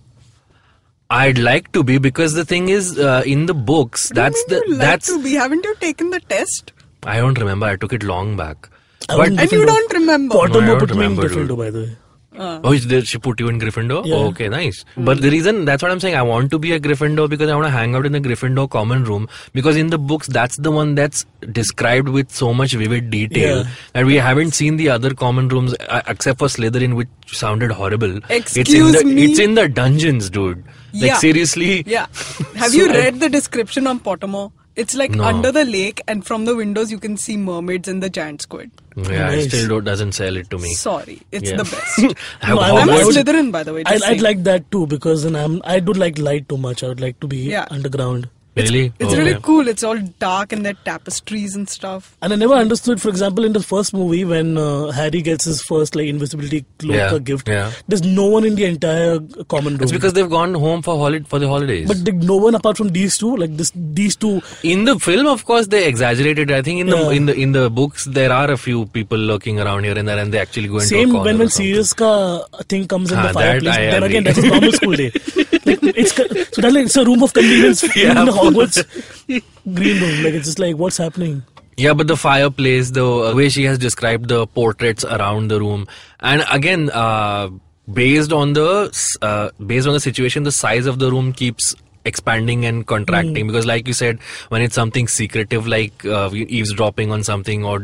I'd 1.10 1.38
like 1.38 1.72
to 1.74 1.84
be 1.84 2.00
because 2.00 2.34
the 2.34 2.44
thing 2.44 2.68
is, 2.70 2.98
uh, 3.00 3.24
in 3.26 3.46
the 3.46 3.54
books, 3.54 4.10
that's 4.14 4.38
What 4.48 4.50
do 4.50 4.56
you 4.56 4.62
the 4.62 4.66
mean 4.66 4.74
you 4.74 4.80
like 4.80 4.88
that's 4.90 5.08
to 5.08 5.24
be. 5.24 5.34
Haven't 5.34 5.64
you 5.64 5.76
taken 5.76 6.10
the 6.10 6.20
test? 6.20 6.74
I 7.04 7.18
don't 7.20 7.38
remember. 7.40 7.66
I 7.68 7.76
took 7.78 7.94
it 7.94 8.04
long 8.04 8.36
back. 8.36 8.70
I 9.10 9.16
But 9.16 9.28
And 9.40 9.52
you 9.52 9.66
don't 9.66 9.94
remember. 9.94 10.36
No, 10.36 10.42
I 10.42 10.48
Pottermore 10.48 10.66
don't 10.66 10.80
put 10.80 10.90
me 10.90 11.06
in 11.06 11.16
remember. 11.16 11.30
Gryffindor, 11.30 11.58
by 11.58 11.70
the 11.70 11.80
way. 11.84 11.96
Oh, 12.40 12.72
is 12.72 12.88
there, 12.88 13.04
she 13.04 13.18
put 13.18 13.40
you 13.40 13.48
in 13.50 13.60
Gryffindor? 13.60 14.06
Yeah. 14.06 14.16
Oh, 14.16 14.28
okay, 14.28 14.48
nice. 14.50 14.86
But 14.96 15.22
the 15.22 15.30
reason, 15.32 15.66
that's 15.66 15.82
what 15.82 15.92
I'm 15.92 16.00
saying, 16.00 16.16
I 16.16 16.22
want 16.22 16.52
to 16.52 16.60
be 16.60 16.72
a 16.74 16.80
Gryffindor 16.80 17.30
because 17.30 17.50
I 17.50 17.56
want 17.56 17.66
to 17.68 17.72
hang 17.72 17.96
out 17.96 18.06
in 18.06 18.12
the 18.12 18.20
Gryffindor 18.22 18.70
common 18.70 19.04
room 19.04 19.28
because 19.54 19.76
in 19.78 19.88
the 19.88 19.98
books, 19.98 20.28
that's 20.28 20.58
the 20.58 20.72
one 20.72 20.96
that's 20.96 21.26
described 21.52 22.10
with 22.10 22.32
so 22.32 22.54
much 22.54 22.74
vivid 22.74 23.10
detail 23.10 23.64
Yeah. 23.64 23.70
that 23.94 24.06
we 24.06 24.16
haven't 24.16 24.52
seen 24.52 24.78
the 24.78 24.90
other 24.90 25.14
common 25.14 25.48
rooms 25.48 25.76
uh, 25.90 26.02
except 26.08 26.40
for 26.40 26.48
Slytherin, 26.48 26.96
which 26.96 27.10
sounded 27.28 27.72
horrible. 27.72 28.18
it's 28.30 28.56
in 28.56 28.62
Excuse 28.62 28.94
the, 29.00 29.06
me? 29.06 29.26
It's 29.26 29.40
in 29.40 29.56
the 29.56 29.68
dungeons, 29.68 30.30
dude. 30.30 30.64
Like, 30.94 31.04
Yeah. 31.04 31.18
seriously? 31.18 31.84
Yeah. 31.86 32.08
Have 32.56 32.72
So 32.72 32.78
you 32.78 32.90
I- 32.92 32.96
read 32.96 33.20
the 33.20 33.30
description 33.30 33.88
on 33.88 34.00
Pottermore? 34.00 34.52
It's 34.82 34.94
like 34.96 35.12
No. 35.12 35.24
under 35.24 35.52
the 35.52 35.66
lake, 35.66 36.02
and 36.08 36.24
from 36.26 36.46
the 36.46 36.56
windows 36.56 36.92
you 36.92 37.00
can 37.00 37.18
see 37.18 37.36
mermaids 37.36 37.88
and 37.88 38.02
the 38.02 38.10
giant 38.10 38.44
squid. 38.44 38.72
Yeah, 38.96 39.26
Nice. 39.30 39.46
it 39.46 39.50
still 39.50 39.68
don't, 39.70 39.84
doesn't 39.84 40.12
sell 40.14 40.38
it 40.38 40.50
to 40.52 40.58
me. 40.60 40.74
Sorry, 40.76 41.20
it's 41.32 41.50
Yeah. 41.50 41.58
the 41.58 41.64
best. 41.64 42.00
I 42.44 42.50
No, 42.54 42.60
I 42.60 42.70
I'm 42.70 42.90
a 42.90 42.92
would- 42.94 43.02
Hogwarts- 43.06 43.18
Slytherin, 43.24 43.52
by 43.52 43.64
the 43.64 43.74
way. 43.74 43.84
I, 43.86 43.94
just 43.94 44.06
I'd 44.06 44.22
like 44.22 44.44
that 44.44 44.70
too 44.72 44.86
because 44.88 45.24
then 45.24 45.36
I'm 45.36 45.62
I 45.66 45.80
do 45.80 45.94
like 45.94 46.20
light 46.20 46.48
too 46.48 46.58
much. 46.58 46.84
I 46.84 46.88
would 46.90 47.00
like 47.02 47.20
to 47.22 47.28
be 47.28 47.38
Yeah. 47.38 47.66
underground. 47.72 48.30
Really? 48.64 48.94
It's 49.00 49.14
Okay. 49.14 49.18
really 49.24 49.40
cool. 49.42 49.68
It's 49.68 49.84
all 49.84 49.98
dark 50.20 50.52
and 50.54 50.66
there 50.66 50.74
are 50.74 50.84
tapestries 50.86 51.56
and 51.56 51.70
stuff. 51.70 52.16
And 52.22 52.34
I 52.34 52.36
never 52.36 52.54
understood, 52.56 53.02
for 53.02 53.10
example, 53.10 53.44
in 53.46 53.54
the 53.54 53.62
first 53.62 53.94
movie 53.94 54.26
when 54.26 54.58
uh, 54.58 54.92
Harry 54.92 55.22
gets 55.22 55.46
his 55.46 55.62
first 55.62 55.96
like 55.96 56.08
invisibility 56.08 56.66
cloak 56.80 56.96
Yeah, 56.98 57.14
or 57.14 57.20
gift, 57.20 57.48
yeah. 57.48 57.72
there's 57.88 58.04
no 58.04 58.26
one 58.26 58.46
in 58.46 58.56
the 58.56 58.66
entire 58.66 59.20
common 59.48 59.74
room. 59.74 59.84
It's 59.84 59.92
because 59.92 60.14
they've 60.14 60.30
gone 60.30 60.54
home 60.54 60.82
for 60.82 60.96
holi- 60.98 61.24
for 61.24 61.40
the 61.40 61.48
holidays. 61.48 61.88
but 61.88 61.98
like, 62.06 62.16
no 62.16 62.36
one 62.38 62.56
apart 62.56 62.78
from 62.78 62.90
these 62.90 63.18
two, 63.18 63.36
like 63.38 63.56
this, 63.58 63.72
these 63.76 64.16
two. 64.16 64.42
in 64.64 64.86
the 64.86 64.98
film, 65.00 65.28
of 65.28 65.46
course, 65.46 65.68
they 65.68 65.86
exaggerated. 65.88 66.52
I 66.52 66.62
think 66.62 66.80
in 66.82 66.88
the 66.88 66.98
Yeah. 66.98 67.12
in 67.12 67.26
the 67.28 67.36
in 67.48 67.52
the 67.52 67.70
books, 67.70 68.06
there 68.06 68.32
are 68.32 68.50
a 68.52 68.58
few 68.58 68.86
people 68.88 69.18
lurking 69.18 69.60
around 69.60 69.84
here 69.84 69.98
and 69.98 70.08
there, 70.08 70.18
and 70.18 70.34
they 70.34 70.40
actually 70.40 70.68
go 70.68 70.76
into 70.76 70.88
Same 70.88 71.10
a 71.10 71.12
corner 71.14 71.26
when 71.26 71.36
or 71.36 71.40
when 71.40 71.50
something. 71.50 71.66
Sirius 71.68 71.94
ka 71.94 72.12
thing 72.70 72.88
comes 72.88 73.12
in 73.12 73.20
Ah, 73.20 73.28
the 73.28 73.34
fireplace. 73.34 73.76
Then 73.76 74.04
agree. 74.04 74.10
again, 74.18 74.24
that's 74.24 74.38
a 74.40 74.48
normal 74.48 74.72
school 74.72 74.94
day. 75.04 75.12
Like 75.68 75.84
it's 76.00 76.14
so 76.16 76.62
that 76.64 76.72
like 76.74 76.86
it's 76.86 76.96
a 76.96 77.04
room 77.04 77.22
of 77.24 77.34
convenience 77.34 77.82
Yeah. 77.94 78.20
in 78.22 78.26
the 78.28 78.32
Hogwarts 78.54 78.84
green 79.74 80.02
room. 80.02 80.24
Like 80.24 80.34
it's 80.34 80.46
just 80.46 80.60
like 80.60 80.76
what's 80.78 80.98
happening. 80.98 81.44
Yeah, 81.78 81.94
but 81.94 82.08
the 82.08 82.18
fireplace, 82.18 82.92
the 82.92 83.34
way 83.36 83.50
she 83.50 83.64
has 83.66 83.78
described 83.78 84.30
the 84.30 84.48
portraits 84.48 85.06
around 85.06 85.50
the 85.50 85.60
room, 85.60 85.88
and 86.20 86.44
again, 86.52 86.90
uh, 86.90 87.50
based 87.92 88.34
on 88.34 88.54
the 88.54 88.92
uh, 89.22 89.50
based 89.64 89.88
on 89.88 89.94
the 89.94 90.00
situation, 90.00 90.44
the 90.44 90.52
size 90.52 90.88
of 90.88 90.98
the 90.98 91.12
room 91.12 91.34
keeps 91.34 91.76
expanding 92.12 92.66
and 92.72 92.86
contracting 92.92 93.44
Hmm. 93.46 93.52
because 93.52 93.66
like 93.72 93.88
you 93.92 93.94
said 94.02 94.20
when 94.56 94.62
it's 94.68 94.76
something 94.82 95.08
secretive 95.08 95.68
like 95.76 96.06
uh, 96.06 96.30
eavesdropping 96.34 97.12
on 97.18 97.24
something 97.30 97.66
or 97.74 97.76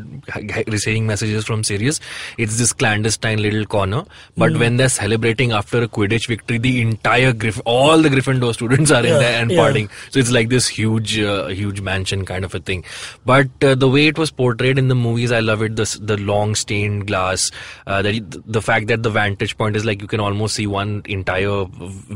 receiving 0.68 1.06
messages 1.08 1.46
from 1.46 1.64
Sirius 1.64 2.00
it's 2.38 2.58
this 2.58 2.74
clandestine 2.74 3.42
little 3.48 3.66
corner 3.78 4.04
but 4.38 4.54
Hmm. 4.54 4.60
when 4.60 4.78
they're 4.78 4.90
celebrating 4.98 5.52
after 5.62 5.84
a 5.84 5.88
Quidditch 5.88 6.28
victory 6.28 6.58
the 6.68 6.74
entire 6.82 7.34
Griff 7.34 7.60
all 7.66 8.02
the 8.08 8.10
Gryffindor 8.10 8.54
students 8.54 8.92
are 8.92 9.06
in 9.06 9.20
there 9.26 9.42
and 9.42 9.52
yeah. 9.52 9.60
partying 9.60 9.90
so 10.12 10.20
it's 10.20 10.32
like 10.32 10.50
this 10.50 10.68
huge, 10.68 11.20
uh, 11.20 11.48
huge 11.48 11.82
mansion 11.82 12.26
kind 12.26 12.46
of 12.46 12.54
a 12.56 12.60
thing. 12.60 12.84
But 13.26 13.48
uh, 13.62 13.76
the 13.76 13.88
way 13.90 14.08
it 14.08 14.18
was 14.18 14.32
portrayed 14.32 14.78
in 14.78 14.88
the 14.88 14.96
movies, 14.96 15.32
I 15.32 15.40
love 15.40 15.62
it. 15.62 15.76
The 15.76 15.86
the 16.02 16.18
long 16.18 16.56
stained 16.56 17.08
glass, 17.08 17.52
uh, 17.88 18.02
that 18.02 18.44
the 18.58 18.62
fact 18.62 18.88
that 18.88 19.04
the 19.04 19.10
vantage 19.10 19.58
point 19.58 19.76
is 19.76 19.86
like 19.86 20.02
you 20.02 20.08
can 20.08 20.20
almost 20.20 20.56
see 20.56 20.68
one 20.68 21.02
entire 21.06 21.66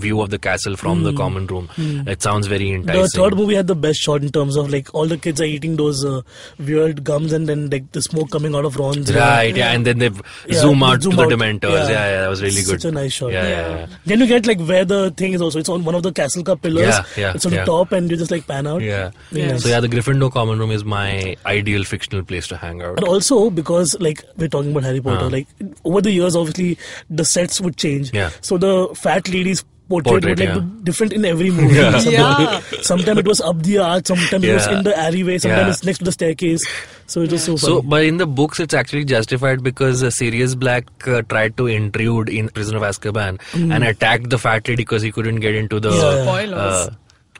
view 0.05 0.21
of 0.21 0.29
the 0.29 0.39
castle 0.39 0.75
from 0.75 1.03
the 1.03 1.13
common 1.13 1.47
room. 1.47 1.69
It 2.05 2.21
sounds 2.21 2.47
very 2.47 2.71
enticing. 2.71 3.01
The 3.01 3.07
third 3.09 3.35
movie 3.37 3.55
had 3.55 3.67
the 3.67 3.75
best 3.75 3.99
shot 3.99 4.21
in 4.23 4.31
terms 4.31 4.55
of 4.55 4.69
like 4.69 4.93
all 4.93 5.05
the 5.07 5.17
kids 5.17 5.39
are 5.39 5.45
eating 5.45 5.77
those 5.77 6.03
uh, 6.03 6.21
weird 6.59 7.03
gums 7.03 7.31
and 7.33 7.47
then 7.47 7.69
like 7.69 7.91
the 7.93 8.01
smoke 8.01 8.29
coming 8.31 8.53
out 8.55 8.65
of 8.65 8.75
Ron's. 8.75 9.13
Right, 9.13 9.55
yeah, 9.55 9.71
and 9.71 9.85
then 9.85 9.99
they 9.99 10.09
Yeah, 10.47 10.59
zoom 10.59 10.83
out 10.83 11.01
zoom 11.01 11.11
to 11.15 11.17
the. 11.27 11.35
Dementors. 11.35 11.89
Yeah, 11.89 12.09
yeah, 12.09 12.21
that 12.21 12.27
was 12.29 12.41
really 12.41 12.55
good. 12.63 12.81
Such 12.81 12.85
a 12.85 12.91
nice 12.91 13.13
shot. 13.13 13.31
Yeah, 13.31 13.47
yeah, 13.47 13.69
yeah. 13.77 13.87
Then 14.05 14.19
you 14.19 14.27
get 14.27 14.45
like 14.45 14.59
where 14.59 14.85
the 14.85 15.11
thing 15.11 15.33
is 15.33 15.41
also. 15.41 15.59
It's 15.59 15.69
on 15.69 15.83
one 15.85 15.95
of 15.95 16.03
the 16.03 16.11
castle 16.11 16.43
cup 16.43 16.61
pillars. 16.61 16.85
Yeah, 16.87 17.03
yeah, 17.17 17.33
It's 17.35 17.45
on 17.45 17.53
yeah. 17.53 17.59
the 17.61 17.65
top 17.65 17.91
and 17.91 18.11
you 18.11 18.17
just 18.17 18.31
like 18.31 18.45
pan 18.47 18.67
out. 18.67 18.81
Yeah. 18.81 19.11
yeah. 19.31 19.57
So 19.57 19.69
yeah, 19.69 19.79
the 19.79 19.87
Gryffindor 19.87 20.31
common 20.31 20.59
room 20.59 20.71
is 20.71 20.83
my 20.83 21.35
ideal 21.45 21.83
fictional 21.83 22.23
place 22.23 22.47
to 22.47 22.57
hang 22.57 22.81
out. 22.81 22.97
And 22.97 23.07
also 23.07 23.49
because 23.49 23.95
like 23.99 24.23
we're 24.37 24.47
talking 24.49 24.71
about 24.71 24.83
Harry 24.83 25.01
Potter, 25.01 25.17
Uh-huh. 25.17 25.29
like 25.29 25.47
over 25.83 26.01
the 26.01 26.11
years, 26.11 26.35
obviously 26.35 26.77
the 27.09 27.25
sets 27.25 27.61
would 27.61 27.77
change. 27.77 28.13
Yeah. 28.13 28.29
So 28.41 28.57
the 28.57 28.89
fat 28.95 29.27
lady's 29.29 29.63
portrait, 29.89 30.13
would 30.13 30.23
Portrait, 30.23 30.39
like 30.39 30.49
yeah. 30.49 30.59
be 30.59 30.83
different 30.83 31.13
in 31.13 31.25
every 31.25 31.49
movie. 31.51 31.75
Yeah. 31.75 32.01
Yeah. 32.17 32.59
Sometimes 32.81 33.19
it 33.19 33.27
was 33.27 33.41
up 33.41 33.61
the 33.63 33.77
arch, 33.79 34.07
sometimes 34.07 34.43
it 34.43 34.53
was 34.53 34.67
in 34.67 34.83
the 34.83 34.97
alleyway, 34.97 35.37
sometimes 35.37 35.65
Yeah. 35.65 35.69
it's 35.71 35.83
next 35.83 35.97
to 35.99 36.03
the 36.05 36.11
staircase. 36.11 36.65
So 37.05 37.21
it 37.21 37.31
was 37.31 37.43
so 37.43 37.57
funny. 37.57 37.73
So, 37.73 37.81
but 37.81 38.03
in 38.03 38.17
the 38.17 38.27
books, 38.27 38.59
it's 38.59 38.73
actually 38.73 39.05
justified 39.05 39.63
because 39.63 40.03
uh, 40.03 40.09
Sirius 40.09 40.55
Black 40.55 40.85
uh, 41.07 41.21
tried 41.23 41.55
to 41.57 41.67
intrude 41.67 42.29
in 42.29 42.49
Prisoner 42.49 42.77
of 42.77 42.83
Azkaban 42.83 43.39
and 43.53 43.83
attacked 43.83 44.29
the 44.29 44.37
fat 44.37 44.67
lady 44.67 44.83
because 44.83 45.01
he 45.01 45.11
couldn't 45.11 45.39
get 45.39 45.55
into 45.55 45.79
the. 45.79 45.91
Yeah. 45.91 46.23
Spoilers. 46.23 46.53
Uh, 46.53 46.89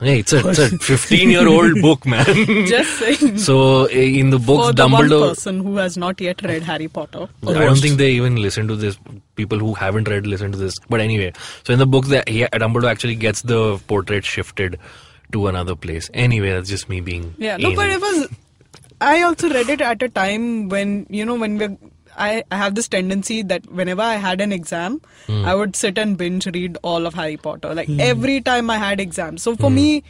Hey, 0.00 0.20
it's 0.20 0.32
a, 0.32 0.48
it's 0.48 0.58
a 0.72 0.78
15 0.78 1.30
year 1.30 1.48
old 1.48 1.80
book, 1.82 2.06
man. 2.06 2.24
Just 2.66 2.98
saying. 2.98 3.38
so 3.38 3.86
eh, 3.86 4.20
in 4.20 4.30
the 4.30 4.38
book, 4.38 4.66
For 4.66 4.72
the 4.72 4.88
one 4.88 5.08
person 5.08 5.60
who 5.64 5.76
has 5.76 5.96
not 5.96 6.20
yet 6.20 6.40
read 6.42 6.62
Harry 6.62 6.86
Potter. 6.86 7.28
I 7.46 7.52
don't 7.52 7.76
think 7.76 7.98
they 7.98 8.10
even 8.12 8.36
listen 8.36 8.68
to 8.68 8.76
this. 8.76 8.96
People 9.34 9.58
who 9.58 9.74
haven't 9.74 10.08
read 10.08 10.26
listen 10.26 10.52
to 10.52 10.58
this. 10.58 10.78
But 10.88 11.00
anyway, 11.00 11.32
so 11.64 11.72
in 11.72 11.80
the 11.80 11.86
book, 11.86 12.06
that 12.06 12.28
he, 12.28 12.44
Dumbledore 12.44 12.90
actually 12.90 13.16
gets 13.16 13.42
the 13.42 13.78
portrait 13.88 14.24
shifted 14.24 14.78
to 15.32 15.46
another 15.48 15.74
place. 15.74 16.10
Anyway, 16.14 16.50
that's 16.50 16.68
just 16.68 16.88
me 16.88 17.00
being. 17.00 17.34
Yeah, 17.38 17.56
no, 17.56 17.74
but 17.74 17.90
it 17.90 18.00
was. 18.00 18.28
I 19.00 19.22
also 19.22 19.48
read 19.48 19.68
it 19.68 19.80
at 19.80 20.02
a 20.02 20.08
time 20.08 20.68
when 20.68 21.06
you 21.10 21.24
know 21.24 21.34
when 21.34 21.58
we. 21.58 21.76
I, 22.26 22.44
I 22.50 22.56
have 22.56 22.74
this 22.74 22.88
tendency 22.88 23.42
that 23.42 23.70
whenever 23.80 24.02
I 24.02 24.16
had 24.16 24.40
an 24.40 24.52
exam, 24.52 25.00
Hmm. 25.26 25.44
I 25.44 25.54
would 25.54 25.76
sit 25.76 25.98
and 25.98 26.16
binge 26.22 26.46
read 26.46 26.78
all 26.82 27.06
of 27.06 27.14
Harry 27.14 27.36
Potter. 27.36 27.74
Like 27.74 27.88
every 27.98 28.40
time 28.40 28.70
I 28.70 28.78
had 28.78 29.00
exams. 29.00 29.42
So 29.42 29.54
for 29.56 29.70
me, 29.70 30.02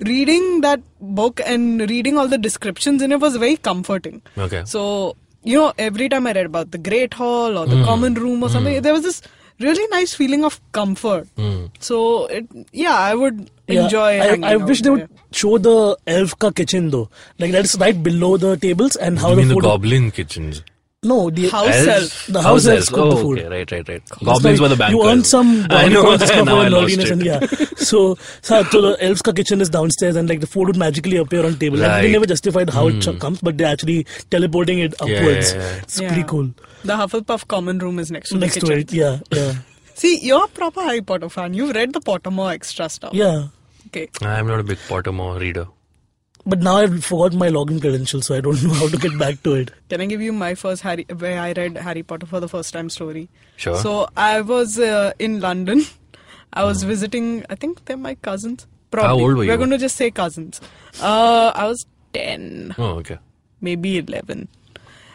reading 0.00 0.60
that 0.62 0.80
book 1.00 1.40
and 1.44 1.88
reading 1.90 2.18
all 2.18 2.28
the 2.28 2.38
descriptions 2.38 3.02
in 3.02 3.12
it 3.12 3.20
was 3.20 3.36
very 3.36 3.56
comforting. 3.56 4.22
Okay. 4.36 4.62
So 4.64 5.16
you 5.44 5.56
know, 5.58 5.72
every 5.78 6.08
time 6.08 6.26
I 6.26 6.32
read 6.32 6.46
about 6.46 6.70
the 6.70 6.78
Great 6.78 7.14
Hall 7.14 7.58
or 7.58 7.66
the 7.66 7.76
Hmm. 7.76 7.84
Common 7.84 8.14
Room 8.14 8.42
or 8.42 8.48
something, 8.48 8.80
there 8.82 8.92
was 8.92 9.02
this 9.02 9.22
really 9.58 9.86
nice 9.88 10.14
feeling 10.14 10.44
of 10.44 10.60
comfort. 10.72 11.26
Hmm. 11.36 11.66
So 11.78 12.26
it, 12.26 12.46
yeah, 12.72 12.96
I 12.96 13.14
would 13.14 13.50
Yeah, 13.68 13.84
enjoy. 13.84 14.08
I, 14.20 14.28
I 14.50 14.54
out 14.56 14.66
wish 14.68 14.82
they 14.82 14.90
would 14.90 15.08
show 15.32 15.58
the 15.58 15.96
elf 16.06 16.36
ka 16.38 16.50
kitchen 16.50 16.90
though. 16.90 17.08
Like 17.38 17.52
that's 17.52 17.74
right 17.82 18.00
below 18.02 18.36
the 18.36 18.56
tables 18.56 18.96
and 18.96 19.18
how 19.18 19.30
you 19.30 19.34
the 19.36 19.40
mean 19.42 19.48
the 19.48 19.54
food. 19.54 19.64
goblin 19.64 20.10
kitchens? 20.10 20.62
No, 21.04 21.30
the 21.30 21.48
House 21.48 21.66
Elves? 21.66 21.88
elf. 21.88 22.26
The 22.28 22.42
house 22.42 22.66
elves 22.66 22.88
cook 22.88 23.10
the 23.10 23.16
Oh, 23.16 23.22
food. 23.22 23.38
okay, 23.40 23.48
right, 23.48 23.72
right, 23.72 23.88
right. 23.88 23.96
It's 24.02 24.10
Goblins 24.12 24.44
like 24.44 24.60
were 24.60 24.68
the 24.68 24.76
bankers. 24.76 24.94
You 25.02 25.08
earn 25.10 25.24
some 25.24 25.66
I 25.70 25.88
know. 25.88 26.02
points 26.04 26.20
just 26.22 26.34
for 26.34 26.44
now 26.44 26.58
I 26.60 26.68
lost 26.68 26.92
it. 26.96 27.10
and 27.10 27.22
yeah. 27.24 27.40
So, 27.76 28.14
so, 28.40 28.62
so 28.62 28.80
the 28.80 28.96
elves 29.00 29.20
ka 29.20 29.32
kitchen 29.32 29.60
is 29.60 29.68
downstairs 29.68 30.14
and 30.14 30.28
like 30.28 30.38
the 30.40 30.46
food 30.46 30.68
would 30.68 30.76
magically 30.76 31.16
appear 31.16 31.44
on 31.44 31.58
table. 31.58 31.82
And 31.82 31.88
Right. 31.88 32.02
they 32.02 32.12
never 32.12 32.26
justified 32.26 32.70
how 32.70 32.86
it 32.86 33.04
hmm. 33.04 33.18
comes, 33.18 33.40
but 33.40 33.58
they're 33.58 33.72
actually 33.72 34.06
teleporting 34.30 34.78
it 34.78 34.94
upwards. 35.00 35.52
yeah, 35.54 35.58
yeah. 35.60 35.76
It's 35.82 36.00
Yeah. 36.00 36.08
pretty 36.12 36.28
cool. 36.28 36.50
The 36.84 36.92
Hufflepuff 36.96 37.48
common 37.48 37.78
room 37.80 37.98
is 37.98 38.12
next 38.12 38.28
to 38.28 38.38
Next 38.38 38.54
the 38.54 38.60
to 38.60 38.66
kitchen. 38.66 38.80
it, 38.80 38.92
yeah, 38.92 39.18
yeah, 39.32 39.54
See, 39.94 40.20
you're 40.20 40.44
a 40.44 40.48
proper 40.48 40.82
Harry 40.82 41.02
Potter 41.02 41.28
fan. 41.28 41.52
You've 41.54 41.74
read 41.74 41.92
the 41.92 42.00
Pottermore 42.00 42.52
extra 42.54 42.88
stuff. 42.88 43.12
yeah. 43.12 43.48
Okay. 43.88 44.08
I'm 44.22 44.46
not 44.46 44.60
a 44.60 44.62
big 44.62 44.78
Pottermore 44.88 45.38
reader. 45.40 45.66
But 46.44 46.60
now 46.60 46.76
I've 46.78 47.04
forgot 47.04 47.34
my 47.34 47.48
login 47.48 47.80
credentials, 47.80 48.26
so 48.26 48.34
I 48.34 48.40
don't 48.40 48.60
know 48.64 48.72
how 48.74 48.88
to 48.88 48.96
get 48.96 49.16
back 49.18 49.42
to 49.44 49.54
it. 49.54 49.70
Can 49.88 50.00
I 50.00 50.06
give 50.06 50.20
you 50.20 50.32
my 50.32 50.54
first 50.56 50.82
Harry, 50.82 51.06
where 51.16 51.40
I 51.40 51.52
read 51.52 51.76
Harry 51.76 52.02
Potter 52.02 52.26
for 52.26 52.40
the 52.40 52.48
first 52.48 52.72
time 52.72 52.90
story? 52.90 53.28
Sure. 53.56 53.76
So 53.76 54.08
I 54.16 54.40
was 54.40 54.78
uh, 54.78 55.12
in 55.20 55.40
London. 55.40 55.84
I 56.52 56.64
was 56.64 56.82
visiting. 56.82 57.44
I 57.48 57.54
think 57.54 57.84
they're 57.84 57.96
my 57.96 58.16
cousins. 58.16 58.66
Probably. 58.90 59.08
How 59.08 59.14
old 59.24 59.36
were 59.36 59.44
you? 59.44 59.50
We're 59.50 59.56
going 59.56 59.70
to 59.70 59.78
just 59.78 59.96
say 59.96 60.10
cousins. 60.10 60.60
Uh, 61.00 61.52
I 61.54 61.66
was 61.66 61.86
ten, 62.12 62.74
Oh, 62.76 62.98
okay. 62.98 63.18
maybe 63.60 63.98
eleven. 63.98 64.48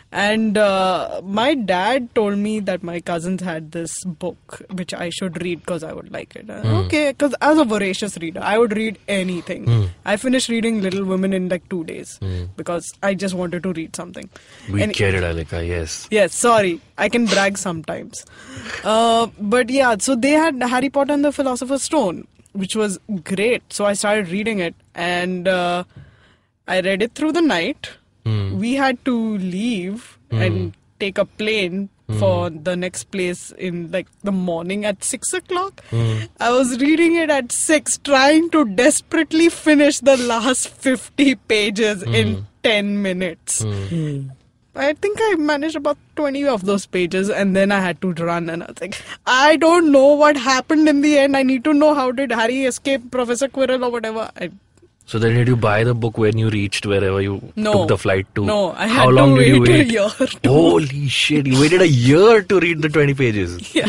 And 0.09 0.57
uh, 0.57 1.21
my 1.23 1.53
dad 1.53 2.15
told 2.15 2.37
me 2.37 2.61
that 2.61 2.81
my 2.81 3.01
cousins 3.01 3.41
had 3.41 3.73
this 3.73 3.93
book 4.05 4.61
which 4.71 4.93
I 4.93 5.09
should 5.09 5.41
read 5.43 5.59
because 5.59 5.83
I 5.83 5.91
would 5.91 6.11
like 6.13 6.33
it. 6.35 6.45
Hmm. 6.45 6.65
Okay, 6.85 7.11
because 7.11 7.35
as 7.41 7.57
a 7.57 7.65
voracious 7.65 8.17
reader. 8.17 8.39
I 8.41 8.57
would 8.57 8.75
read 8.75 8.97
anything. 9.09 9.65
Hmm. 9.65 9.85
I 10.05 10.15
finished 10.15 10.47
reading 10.47 10.81
Little 10.81 11.03
Women 11.03 11.33
in 11.33 11.49
like 11.49 11.67
two 11.69 11.83
days 11.83 12.17
because 12.55 12.89
I 13.03 13.15
just 13.15 13.35
wanted 13.35 13.63
to 13.63 13.73
read 13.73 13.95
something. 13.97 14.29
We 14.71 14.81
And- 14.81 14.93
get 14.93 15.13
it, 15.13 15.23
Alika, 15.23 15.67
yes. 15.67 16.07
Yes, 16.09 16.33
sorry. 16.33 16.79
I 16.97 17.09
can 17.09 17.25
brag 17.25 17.57
sometimes. 17.57 18.25
Uh, 18.85 19.27
but 19.39 19.69
yeah, 19.69 19.97
so 19.99 20.15
they 20.15 20.31
had 20.31 20.63
Harry 20.63 20.89
Potter 20.89 21.13
and 21.13 21.25
the 21.25 21.33
Philosopher's 21.33 21.83
Stone, 21.83 22.25
which 22.53 22.77
was 22.77 22.97
great. 23.25 23.61
So 23.73 23.83
I 23.85 23.93
started 23.93 24.29
reading 24.29 24.59
it 24.59 24.73
and 24.95 25.49
uh, 25.49 25.83
I 26.67 26.79
read 26.79 27.01
it 27.01 27.13
through 27.13 27.33
the 27.33 27.41
night. 27.41 27.89
Hmm. 28.27 28.57
We 28.63 28.73
had 28.85 29.03
to 29.11 29.15
leave 29.51 30.17
and 30.31 30.73
take 31.05 31.17
a 31.17 31.25
plane 31.43 31.87
Hmm. 32.09 32.19
for 32.19 32.49
the 32.65 32.73
next 32.81 33.07
place 33.13 33.39
in 33.69 33.79
like 33.93 34.07
the 34.27 34.31
morning 34.31 34.83
at 34.91 35.03
six 35.07 35.31
o'clock. 35.39 35.81
Hmm. 35.89 36.19
I 36.45 36.51
was 36.57 36.69
reading 36.83 37.15
it 37.23 37.29
at 37.37 37.51
six, 37.55 37.97
trying 38.09 38.45
to 38.53 38.61
desperately 38.77 39.49
finish 39.55 39.99
the 40.11 40.15
last 40.29 40.69
50 40.85 41.35
pages 41.53 42.03
Hmm. 42.05 42.15
in 42.21 42.31
10 42.69 42.93
minutes. 43.07 43.57
I 44.85 44.93
think 44.93 45.19
I 45.27 45.35
managed 45.49 45.75
about 45.75 45.97
20 46.15 46.45
of 46.47 46.63
those 46.65 46.85
pages 46.85 47.29
and 47.41 47.55
then 47.59 47.71
I 47.71 47.79
had 47.81 47.99
to 48.01 48.13
run 48.13 48.49
and 48.55 48.63
I 48.63 48.67
was 48.67 48.79
like, 48.81 49.01
I 49.25 49.57
don't 49.57 49.91
know 49.91 50.07
what 50.23 50.37
happened 50.37 50.87
in 50.87 51.01
the 51.01 51.17
end. 51.17 51.35
I 51.35 51.43
need 51.43 51.63
to 51.69 51.73
know 51.73 51.93
how 51.95 52.11
did 52.11 52.31
Harry 52.31 52.63
escape 52.71 53.09
Professor 53.11 53.47
Quirrell 53.49 53.83
or 53.87 53.91
whatever. 53.91 54.29
I, 54.39 54.51
So 55.09 55.17
then 55.17 55.35
did 55.35 55.47
you 55.47 55.55
buy 55.55 55.85
the 55.85 55.93
book 55.95 56.17
when 56.17 56.37
you 56.37 56.49
reached 56.49 56.85
wherever 56.85 57.21
you 57.21 57.35
No. 57.55 57.71
took 57.73 57.87
the 57.87 57.97
flight 57.97 58.27
to? 58.35 58.43
No, 58.45 58.73
I 58.73 58.87
How 58.87 58.95
had 58.95 59.03
to 59.05 59.09
long 59.17 59.35
did 59.37 59.47
you 59.55 59.61
wait 59.61 59.87
a 59.87 59.91
year 59.91 60.09
to- 60.09 60.49
Holy 60.49 61.07
shit, 61.07 61.47
you 61.47 61.61
waited 61.61 61.81
a 61.81 61.87
year 61.87 62.41
to 62.41 62.59
read 62.59 62.81
the 62.81 62.89
20 62.89 63.13
pages. 63.13 63.53
yeah, 63.75 63.85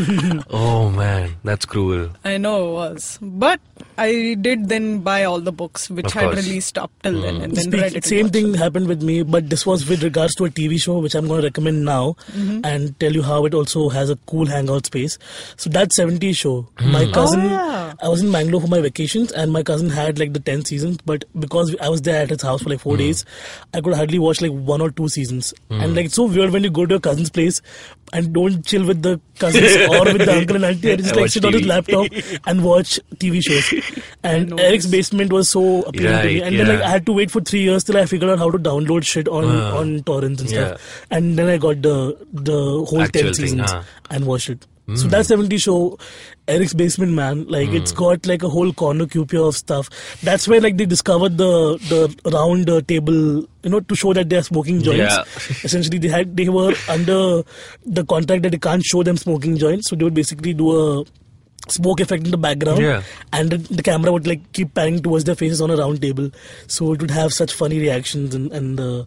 Oh 0.48 0.90
man, 0.90 1.35
that's 1.42 1.66
cruel. 1.66 2.11
I 2.24 2.37
know 2.38 2.68
it 2.68 2.72
was. 2.74 3.18
But 3.20 3.59
I 3.96 4.37
did 4.40 4.68
then 4.68 5.00
buy 5.00 5.24
all 5.24 5.40
the 5.40 5.50
books 5.50 5.90
which 5.90 6.07
Of 6.07 6.12
had 6.12 6.35
released 6.37 6.78
up 6.78 6.92
till 7.02 7.20
then 7.20 7.40
and 7.42 7.52
then 7.57 7.64
Speak- 7.64 7.81
read 7.81 7.96
it. 7.96 8.04
same 8.04 8.28
thing 8.31 8.54
it. 8.54 8.59
happened 8.61 8.87
with 8.87 9.02
me, 9.02 9.22
but 9.24 9.50
this 9.50 9.66
was 9.66 9.88
with 9.88 10.04
regards 10.04 10.37
to 10.37 10.44
a 10.44 10.50
TV 10.50 10.78
show 10.81 10.98
which 10.98 11.16
I'm 11.16 11.26
going 11.26 11.40
to 11.40 11.46
recommend 11.48 11.85
now 11.85 12.14
Mm-hmm. 12.31 12.61
and 12.64 12.94
tell 13.00 13.12
you 13.12 13.22
how 13.24 13.44
it 13.44 13.54
also 13.54 13.88
has 13.88 14.09
a 14.09 14.16
cool 14.26 14.46
hangout 14.46 14.87
space. 14.87 15.18
So 15.57 15.68
that 15.70 15.92
70 15.92 16.33
show, 16.33 16.68
my 16.81 17.11
cousin, 17.11 17.40
Oh, 17.40 17.44
yeah. 17.50 17.94
I 18.00 18.09
was 18.09 18.22
in 18.22 18.31
Bangalore 18.31 18.61
for 18.61 18.68
my 18.68 18.81
vacations 18.81 19.33
and 19.33 19.52
my 19.52 19.64
cousin 19.64 19.90
had 19.90 20.18
like 20.20 20.33
the 20.33 20.38
10 20.40 20.64
seasons, 20.64 20.98
but 21.09 21.25
because 21.44 21.75
I 21.81 21.88
was 21.88 22.03
there 22.09 22.23
at 22.23 22.31
his 22.31 22.42
house 22.49 22.62
for 22.62 22.71
like 22.71 22.81
four 22.81 22.97
days, 23.03 23.25
I 23.75 23.81
could 23.87 23.94
hardly 24.01 24.18
watch 24.25 24.40
like 24.47 24.53
one 24.73 24.81
or 24.87 24.90
two 25.01 25.09
seasons. 25.09 25.53
And 25.71 25.97
like 25.97 26.07
it's 26.07 26.14
so 26.14 26.27
weird 26.37 26.53
when 26.57 26.62
you 26.68 26.71
go 26.71 26.87
to 26.87 26.94
your 26.94 27.01
cousin's 27.09 27.31
place 27.31 27.61
and 28.12 28.33
don't 28.33 28.64
chill 28.64 28.87
with 28.90 29.03
the 29.03 29.21
cousins 29.44 29.77
or 29.97 30.05
with 30.12 30.25
the 30.25 30.35
uncle 30.37 30.57
and 30.57 30.64
auntie 30.71 30.90
and 30.92 31.03
just 31.03 31.14
like 31.16 31.23
Watch 31.25 31.33
sit 31.33 31.44
on 31.44 31.53
his 31.59 31.66
laptop 31.66 32.07
and 32.47 32.64
watch 32.64 32.94
TV 33.25 33.42
shows. 33.49 33.99
And 34.23 34.59
Eric's 34.61 34.87
basement 34.87 35.33
was 35.33 35.51
so 35.51 35.83
appealing 35.83 36.18
to 36.23 36.29
me. 36.29 36.40
Right, 36.40 36.42
And 36.49 36.59
then 36.61 36.68
like. 36.68 36.83
I 36.83 36.88
had 36.90 37.07
to 37.07 37.12
wait 37.12 37.31
for 37.31 37.40
three 37.40 37.61
years 37.62 37.85
till 37.85 37.97
I 37.97 38.07
figured 38.07 38.31
out 38.31 38.38
how 38.38 38.51
to 38.51 38.59
download 38.59 39.05
shit 39.14 39.29
on 39.29 39.44
Uh, 39.44 39.75
on 39.83 40.03
torrents 40.12 40.40
and 40.42 40.51
stuff. 40.51 40.81
yeah. 40.81 41.16
And 41.18 41.38
then 41.38 41.49
I 41.49 41.59
got 41.68 41.83
the 41.83 41.97
the 42.33 42.59
whole 42.90 43.03
Actual 43.03 43.23
ten 43.23 43.33
thing, 43.35 43.35
seasons 43.35 43.71
huh. 43.71 43.83
and 44.11 44.27
watched 44.27 44.51
it. 44.57 44.66
So 44.94 45.07
that 45.09 45.27
70 45.27 45.59
show, 45.59 45.98
Eric's 46.46 46.72
Basement 46.72 47.12
Man, 47.12 47.46
like 47.46 47.68
it's 47.68 47.92
got 47.92 48.24
like 48.27 48.42
a 48.42 48.48
whole 48.48 48.72
cornucopia 48.72 49.42
of 49.42 49.55
stuff. 49.55 49.90
That's 50.22 50.48
where 50.48 50.62
like 50.62 50.79
they 50.79 50.87
discovered 50.87 51.37
the 51.37 51.77
the 51.90 52.31
round 52.33 52.70
uh, 52.70 52.81
table, 52.81 53.14
you 53.14 53.70
know, 53.70 53.81
to 53.81 53.94
show 53.94 54.14
that 54.14 54.31
they're 54.31 54.42
smoking 54.42 54.83
joints. 54.83 55.14
Yeah. 55.14 55.24
Essentially, 55.64 55.98
they 55.98 56.09
had 56.09 56.35
they 56.38 56.48
were 56.48 56.72
under 56.88 57.42
the 57.85 58.05
contract 58.05 58.44
that 58.44 58.51
they 58.53 58.59
can't 58.59 58.83
show 58.83 59.03
them 59.03 59.18
smoking 59.18 59.59
joints, 59.59 59.90
so 59.90 59.96
they 59.96 60.05
would 60.05 60.14
basically 60.14 60.55
do 60.55 60.70
a 61.01 61.05
smoke 61.68 62.01
effect 62.01 62.24
in 62.24 62.31
the 62.31 62.38
background 62.38 62.81
Yeah. 62.81 63.03
and 63.31 63.51
the, 63.51 63.59
the 63.59 63.83
camera 63.83 64.11
would 64.11 64.27
like 64.27 64.53
keep 64.55 64.72
panning 64.72 65.03
towards 65.03 65.24
their 65.24 65.35
faces 65.35 65.61
on 65.61 65.70
a 65.70 65.77
round 65.77 66.01
table 66.01 66.31
so 66.66 66.94
it 66.94 67.03
would 67.03 67.11
have 67.11 67.31
such 67.35 67.53
funny 67.53 67.79
reactions 67.79 68.35
and 68.35 68.51
and 68.53 68.81
uh, 68.81 69.05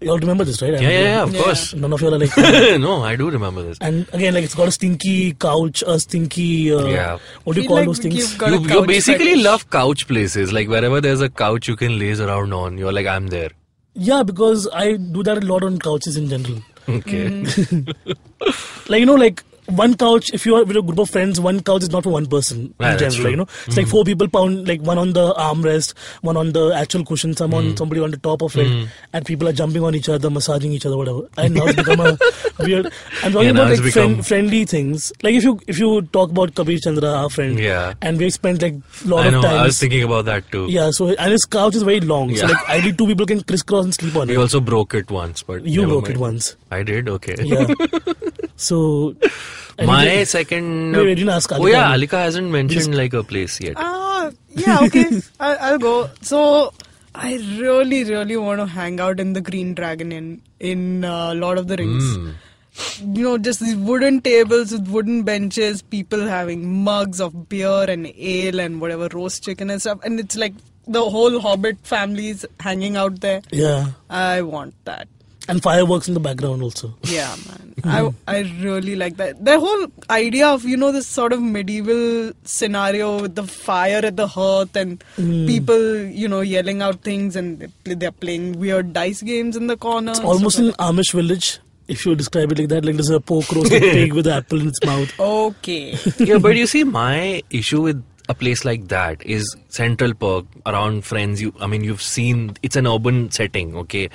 you 0.00 0.10
all 0.10 0.18
remember 0.18 0.44
this 0.44 0.60
right 0.60 0.72
Yeah, 0.72 0.80
yeah, 0.80 1.00
yeah, 1.00 1.22
of 1.22 1.34
Yeah. 1.34 1.42
course. 1.42 1.74
none 1.74 1.92
of 1.92 2.00
you 2.02 2.08
are 2.08 2.18
like 2.18 2.36
no, 2.80 3.02
I 3.02 3.16
do 3.16 3.30
remember 3.30 3.62
this. 3.62 3.78
and 3.80 4.06
again 4.12 4.34
like 4.34 4.44
it's 4.44 4.54
got 4.54 4.68
a 4.68 4.72
stinky 4.72 5.32
couch 5.34 5.82
a 5.86 5.98
stinky 6.00 6.72
uh, 6.74 6.84
Yeah. 6.86 7.18
what 7.44 7.54
do 7.56 7.62
you 7.62 7.68
call 7.68 7.76
like 7.78 7.86
those 7.86 7.98
things 8.00 8.14
you've 8.16 8.42
You, 8.54 8.60
you 8.80 8.86
basically 8.86 9.30
fetish. 9.30 9.44
love 9.44 9.70
couch 9.70 10.06
places. 10.06 10.52
Like 10.52 10.68
wherever 10.68 11.00
there's 11.00 11.20
a 11.20 11.30
couch 11.30 11.68
you 11.68 11.76
can 11.76 11.98
laze 11.98 12.20
around 12.20 12.52
on, 12.52 12.76
you're 12.78 12.92
like, 12.92 13.06
I'm 13.06 13.28
there. 13.28 13.50
yeah 14.06 14.22
because 14.28 14.62
i 14.78 14.84
do 15.16 15.22
that 15.26 15.38
a 15.42 15.46
lot 15.48 15.64
on 15.66 15.74
couches 15.88 16.16
in 16.20 16.28
general 16.28 16.60
Okay. 16.94 17.26
like 18.88 19.00
you 19.00 19.06
know 19.10 19.14
like 19.14 19.42
one 19.66 19.94
couch 19.96 20.30
if 20.34 20.44
you 20.46 20.54
are 20.56 20.64
with 20.64 20.76
a 20.76 20.82
group 20.82 20.98
of 20.98 21.08
friends 21.10 21.40
one 21.40 21.60
couch 21.60 21.82
is 21.82 21.90
not 21.90 22.02
for 22.04 22.10
one 22.10 22.26
person 22.26 22.74
Yeah, 22.80 22.92
in 22.92 22.98
general 22.98 23.30
you 23.30 23.36
know? 23.36 23.46
It's 23.66 23.76
like 23.76 23.86
mm. 23.86 23.90
four 23.90 24.04
people 24.04 24.28
pound 24.28 24.68
like 24.68 24.80
one 24.82 24.98
on 24.98 25.12
the 25.14 25.32
armrest 25.34 25.94
one 26.22 26.36
on 26.36 26.52
the 26.52 26.72
actual 26.74 27.04
cushion 27.04 27.34
some 27.34 27.54
on 27.54 27.64
mm. 27.72 27.78
somebody 27.78 28.00
on 28.00 28.10
the 28.10 28.16
top 28.18 28.42
of 28.42 28.56
it 28.56 28.66
mm. 28.66 28.88
and 29.12 29.24
people 29.24 29.48
are 29.48 29.52
jumping 29.52 29.82
on 29.82 29.94
each 29.94 30.08
other 30.08 30.28
massaging 30.30 30.72
each 30.72 30.84
other 30.86 30.96
whatever. 30.96 31.22
And 31.38 31.54
now 31.54 31.66
it's 31.66 31.76
become 31.76 32.00
a 32.00 32.18
weird 32.58 32.86
i'm 33.22 33.32
talking 33.32 33.44
Yeah, 33.46 33.50
about 33.62 33.70
like 33.78 33.92
friend, 33.92 34.26
friendly 34.26 34.64
things. 34.64 35.12
Like 35.22 35.34
if 35.34 35.44
you 35.44 35.58
if 35.66 35.78
you 35.78 36.02
talk 36.18 36.30
about 36.30 36.54
kabir 36.54 36.78
chandra 36.78 37.08
our 37.22 37.30
friend 37.30 37.58
Yeah. 37.58 37.94
and 38.02 38.18
we 38.18 38.30
spent 38.30 38.60
like 38.62 38.74
a 38.74 39.08
lot 39.08 39.26
I 39.26 39.30
know, 39.30 39.38
of 39.38 39.44
time 39.44 39.60
I 39.60 39.64
was 39.64 39.78
thinking 39.80 40.02
about 40.02 40.26
that 40.26 40.50
too. 40.52 40.66
yeah 40.68 40.90
so 40.90 41.08
and 41.08 41.32
his 41.32 41.44
couch 41.46 41.74
is 41.74 41.82
very 41.82 42.00
long 42.00 42.34
so 42.36 42.46
Yeah. 42.46 42.52
like 42.52 42.68
ideally 42.68 42.92
two 42.92 43.06
people 43.06 43.26
can 43.26 43.42
crisscross 43.42 43.84
and 43.84 43.94
sleep 43.94 44.14
on 44.16 44.28
We 44.28 44.34
it. 44.34 44.36
we 44.36 44.42
also 44.42 44.60
broke 44.60 44.94
it 44.94 45.10
once, 45.10 45.42
but 45.42 45.64
you 45.64 45.86
broke 45.86 46.04
mind. 46.04 46.16
it 46.16 46.20
once. 46.20 46.56
I 46.70 46.82
did, 46.82 47.08
okay. 47.08 47.36
yeah 47.42 47.66
so 48.56 49.14
and 49.78 49.86
My 49.86 50.04
then- 50.04 50.26
second. 50.26 50.92
Wait, 50.92 51.04
wait, 51.06 51.14
didn't 51.16 51.30
ask 51.30 51.50
Oh 51.52 51.66
yeah, 51.66 51.94
Alika 51.94 52.18
hasn't 52.22 52.50
mentioned 52.50 52.94
like 52.96 53.12
a 53.14 53.22
place 53.22 53.60
yet. 53.60 53.74
Ah, 53.76 54.30
yeah, 54.50 54.78
okay. 54.82 55.20
I, 55.40 55.54
I'll 55.56 55.78
go. 55.78 56.10
So, 56.22 56.72
I 57.14 57.34
really, 57.58 58.04
really 58.04 58.36
want 58.36 58.60
to 58.60 58.66
hang 58.66 59.00
out 59.00 59.20
in 59.20 59.32
the 59.34 59.40
Green 59.40 59.74
Dragon 59.74 60.12
in 60.12 60.42
in 60.60 61.04
uh, 61.04 61.34
Lord 61.34 61.58
of 61.58 61.68
the 61.68 61.76
Rings. 61.76 62.16
Hmm. 62.16 62.30
you 63.16 63.22
know, 63.22 63.38
just 63.38 63.60
these 63.60 63.76
wooden 63.76 64.20
tables 64.20 64.72
with 64.72 64.88
wooden 64.88 65.22
benches, 65.22 65.80
people 65.82 66.26
having 66.26 66.82
mugs 66.84 67.20
of 67.20 67.48
beer 67.48 67.84
and 67.88 68.08
ale 68.16 68.58
and 68.58 68.80
whatever 68.80 69.08
roast 69.12 69.44
chicken 69.44 69.70
and 69.70 69.80
stuff, 69.80 70.00
and 70.04 70.18
it's 70.18 70.36
like 70.36 70.54
the 70.88 71.02
whole 71.08 71.38
Hobbit 71.40 71.78
families 71.84 72.44
hanging 72.60 72.96
out 72.96 73.20
there. 73.20 73.42
Yeah, 73.52 73.92
I 74.10 74.42
want 74.42 74.74
that. 74.86 75.06
And 75.48 75.62
fireworks 75.62 76.08
in 76.08 76.14
the 76.14 76.20
background 76.20 76.62
also. 76.62 76.94
Yeah, 77.02 77.34
man. 77.48 77.74
I, 77.84 78.10
I 78.26 78.40
really 78.60 78.96
like 78.96 79.16
that. 79.16 79.44
The 79.44 79.58
whole 79.60 79.86
idea 80.08 80.48
of, 80.48 80.64
you 80.64 80.76
know, 80.76 80.92
this 80.92 81.06
sort 81.06 81.32
of 81.32 81.42
medieval 81.42 82.32
scenario 82.44 83.20
with 83.20 83.34
the 83.34 83.44
fire 83.44 84.00
at 84.04 84.16
the 84.16 84.26
hearth 84.26 84.74
and 84.76 85.02
hmm. 85.16 85.46
people, 85.46 85.96
you 85.96 86.28
know, 86.28 86.40
yelling 86.40 86.82
out 86.82 87.02
things 87.02 87.36
and 87.36 87.60
they 87.60 87.68
play- 87.84 87.94
they're 87.94 88.12
playing 88.12 88.58
weird 88.58 88.92
dice 88.92 89.22
games 89.22 89.56
in 89.56 89.66
the 89.66 89.76
corner. 89.76 90.12
and 90.12 90.24
Almost 90.24 90.58
an 90.58 90.72
Amish 90.72 91.12
village, 91.12 91.58
if 91.88 92.06
you 92.06 92.14
describe 92.14 92.52
it 92.52 92.58
like 92.58 92.68
that. 92.68 92.84
Like 92.84 92.96
there's 92.96 93.10
a 93.10 93.20
pork 93.20 93.50
roasted 93.52 93.82
pig 93.98 94.12
with 94.12 94.26
an 94.26 94.34
apple 94.34 94.60
in 94.60 94.68
its 94.68 94.84
mouth. 94.84 95.12
Okay. 95.18 95.96
yeah, 96.18 96.38
but 96.38 96.56
you 96.56 96.66
see, 96.66 96.84
my 96.84 97.42
issue 97.50 97.82
with 97.82 98.02
a 98.28 98.34
place 98.34 98.64
like 98.64 98.88
that 98.88 99.24
is 99.24 99.56
Central 99.68 100.14
Perk 100.14 100.46
around 100.66 101.04
friends. 101.04 101.42
You, 101.42 101.54
I 101.60 101.66
mean, 101.66 101.84
you've 101.84 102.02
seen 102.02 102.56
it's 102.62 102.76
an 102.76 102.86
urban 102.86 103.30
setting. 103.30 103.76
Okay, 103.76 104.10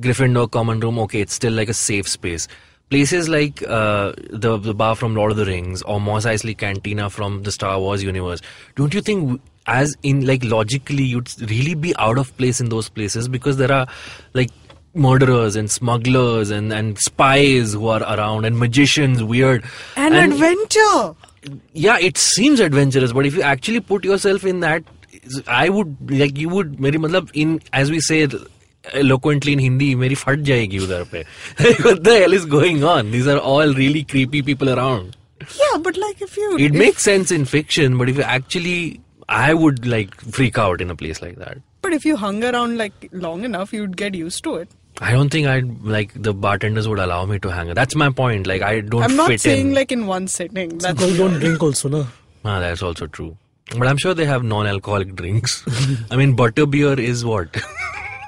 Gryffindor 0.00 0.50
common 0.50 0.80
room. 0.80 0.98
Okay, 1.00 1.20
it's 1.20 1.34
still 1.34 1.52
like 1.52 1.68
a 1.68 1.74
safe 1.74 2.08
space. 2.08 2.48
Places 2.90 3.28
like 3.28 3.62
uh, 3.68 4.12
the 4.30 4.56
the 4.58 4.74
bar 4.74 4.96
from 4.96 5.14
Lord 5.14 5.30
of 5.30 5.36
the 5.36 5.44
Rings 5.46 5.82
or 5.82 6.00
Mos 6.00 6.26
Eisley 6.26 6.56
Cantina 6.56 7.08
from 7.08 7.42
the 7.44 7.52
Star 7.52 7.78
Wars 7.78 8.02
universe. 8.02 8.40
Don't 8.76 8.94
you 8.94 9.00
think? 9.00 9.40
As 9.66 9.94
in, 10.02 10.26
like 10.26 10.42
logically, 10.42 11.04
you'd 11.04 11.30
really 11.48 11.74
be 11.74 11.94
out 11.96 12.18
of 12.18 12.36
place 12.38 12.60
in 12.60 12.70
those 12.70 12.88
places 12.88 13.28
because 13.28 13.58
there 13.58 13.70
are, 13.70 13.86
like, 14.32 14.50
murderers 14.94 15.54
and 15.54 15.70
smugglers 15.70 16.50
and, 16.50 16.72
and 16.72 16.98
spies 16.98 17.74
who 17.74 17.86
are 17.86 18.02
around 18.02 18.46
and 18.46 18.58
magicians, 18.58 19.22
weird. 19.22 19.62
An 19.96 20.14
adventure 20.14 21.14
yeah 21.85 21.97
it 22.09 22.17
seems 22.25 22.59
adventurous 22.65 23.11
but 23.19 23.25
if 23.29 23.35
you 23.39 23.41
actually 23.53 23.79
put 23.93 24.05
yourself 24.11 24.45
in 24.51 24.59
that 24.61 24.83
i 25.57 25.67
would 25.77 25.91
like 26.21 26.37
you 26.43 26.49
would 26.53 26.71
मेरी 26.85 26.97
मतलब 27.07 27.29
in 27.43 27.51
as 27.81 27.91
we 27.95 27.99
say 28.07 28.19
eloquently 29.01 29.53
in 29.57 29.59
hindi 29.65 29.93
मेरी 30.05 30.15
फट 30.23 30.39
जाएगी 30.49 30.79
उधर 30.87 31.03
पे 31.13 31.23
what 31.85 32.03
the 32.07 32.15
hell 32.23 32.37
is 32.39 32.45
going 32.55 32.83
on 32.93 33.11
these 33.17 33.29
are 33.35 33.37
all 33.53 33.73
really 33.83 34.03
creepy 34.15 34.41
people 34.49 34.73
around 34.77 35.15
Yeah, 35.61 35.77
but 35.85 35.97
like 36.01 36.21
if 36.25 36.35
you. 36.41 36.49
it 36.57 36.65
if- 36.67 36.79
makes 36.81 37.07
sense 37.11 37.31
in 37.37 37.45
fiction 37.53 37.97
but 38.01 38.11
if 38.13 38.19
you 38.21 38.27
actually 38.35 38.77
i 39.39 39.53
would 39.63 39.85
like 39.95 40.13
freak 40.37 40.57
out 40.65 40.83
in 40.85 40.93
a 40.93 40.99
place 41.05 41.21
like 41.27 41.39
that 41.45 41.63
But 41.85 41.93
if 41.95 42.05
you 42.07 42.13
hung 42.19 42.37
around 42.49 42.77
like 42.81 43.03
long 43.23 43.41
enough, 43.47 43.73
you'd 43.77 43.91
get 43.97 44.15
used 44.19 44.39
to 44.45 44.53
it. 44.61 44.69
i 45.08 45.12
don't 45.12 45.30
think 45.34 45.46
i'd 45.46 45.68
like 45.96 46.10
the 46.28 46.32
bartenders 46.46 46.86
would 46.88 46.98
allow 46.98 47.24
me 47.24 47.38
to 47.38 47.50
hang 47.58 47.72
that's 47.74 47.94
my 47.94 48.08
point 48.10 48.46
like 48.46 48.62
i 48.62 48.80
don't 48.80 49.02
I'm 49.02 49.16
not 49.16 49.28
fit 49.28 49.40
saying 49.40 49.68
in 49.68 49.74
like 49.74 49.92
in 49.92 50.06
one 50.06 50.26
sitting. 50.28 50.76
That's 50.78 50.94
Because 50.94 51.16
don't 51.18 51.38
drink 51.44 51.62
also, 51.62 51.88
na. 51.88 52.04
ah, 52.44 52.60
that's 52.60 52.82
also 52.82 53.06
true 53.06 53.36
but 53.78 53.86
i'm 53.86 53.96
sure 53.96 54.14
they 54.14 54.26
have 54.26 54.44
non-alcoholic 54.44 55.14
drinks 55.16 55.56
i 56.10 56.16
mean 56.16 56.36
butterbeer 56.36 56.98
is 56.98 57.24
what 57.24 57.56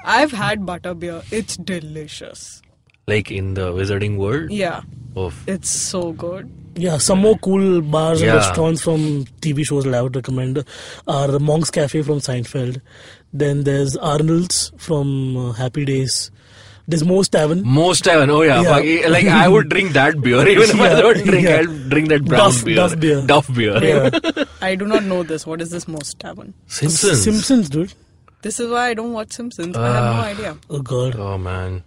I've 0.05 0.33
had 0.33 0.59
butterbeer. 0.67 1.23
It's 1.31 1.55
delicious. 1.55 2.61
like 3.07 3.29
in 3.31 3.53
the 3.53 3.67
wizarding 3.75 4.17
world 4.17 4.51
Yeah, 4.51 4.81
of 5.15 5.37
it's 5.47 5.69
so 5.69 6.11
good. 6.23 6.51
Yeah, 6.75 6.97
some 6.97 7.19
more 7.19 7.37
cool 7.37 7.81
bars 7.81 8.21
and 8.21 8.33
restaurants 8.33 8.81
from 8.81 9.05
TV 9.45 9.63
shows 9.69 9.85
that 9.85 9.93
I 9.93 10.01
would 10.01 10.15
recommend 10.17 10.59
are 11.07 11.39
Monk's 11.39 11.71
Cafe 11.71 12.01
from 12.01 12.19
Seinfeld. 12.19 12.81
Then 13.31 13.63
there's 13.63 13.95
Arnold's 13.95 14.73
from 14.77 15.37
uh, 15.37 15.51
Happy 15.53 15.85
Days. 15.85 16.31
There's 16.87 17.03
Moe's 17.05 17.29
Tavern. 17.29 17.61
Moe's 17.63 18.01
Tavern 18.01 18.29
oh 18.29 18.41
yeah, 18.41 18.61
Yeah. 18.61 19.07
like 19.07 19.25
i 19.25 19.47
would 19.47 19.69
drink 19.69 19.93
that 19.93 20.19
beer 20.21 20.45
even 20.53 20.63
if 20.63 20.79
i 20.87 20.89
don't 21.01 21.23
drink 21.29 21.45
yeah. 21.45 21.55
i'll 21.61 21.77
drink 21.93 22.09
that 22.09 22.25
brown 22.25 22.41
Duff- 22.41 22.65
beer 22.65 22.75
Duff 22.75 22.99
beer. 22.99 23.21
Duff 23.25 23.53
beer 23.59 23.77
Yeah. 23.83 24.43
I 24.61 24.75
do 24.75 24.85
not 24.85 25.03
know 25.03 25.23
this. 25.23 25.45
What 25.47 25.61
is 25.61 25.69
this 25.71 25.87
Moe's 25.87 26.13
Tavern? 26.13 26.53
simpsons 26.67 27.23
Simpsons, 27.23 27.69
dude. 27.69 27.93
This 28.41 28.59
is 28.59 28.69
why 28.69 28.89
I 28.89 28.93
don't 28.93 29.13
watch 29.13 29.31
Simpsons. 29.31 29.77
I 29.77 29.87
have 29.93 30.03
no 30.15 30.21
Ah. 30.21 30.25
idea. 30.33 30.57
Oh 30.69 30.81
god. 30.81 31.15
oh 31.15 31.37
man 31.37 31.83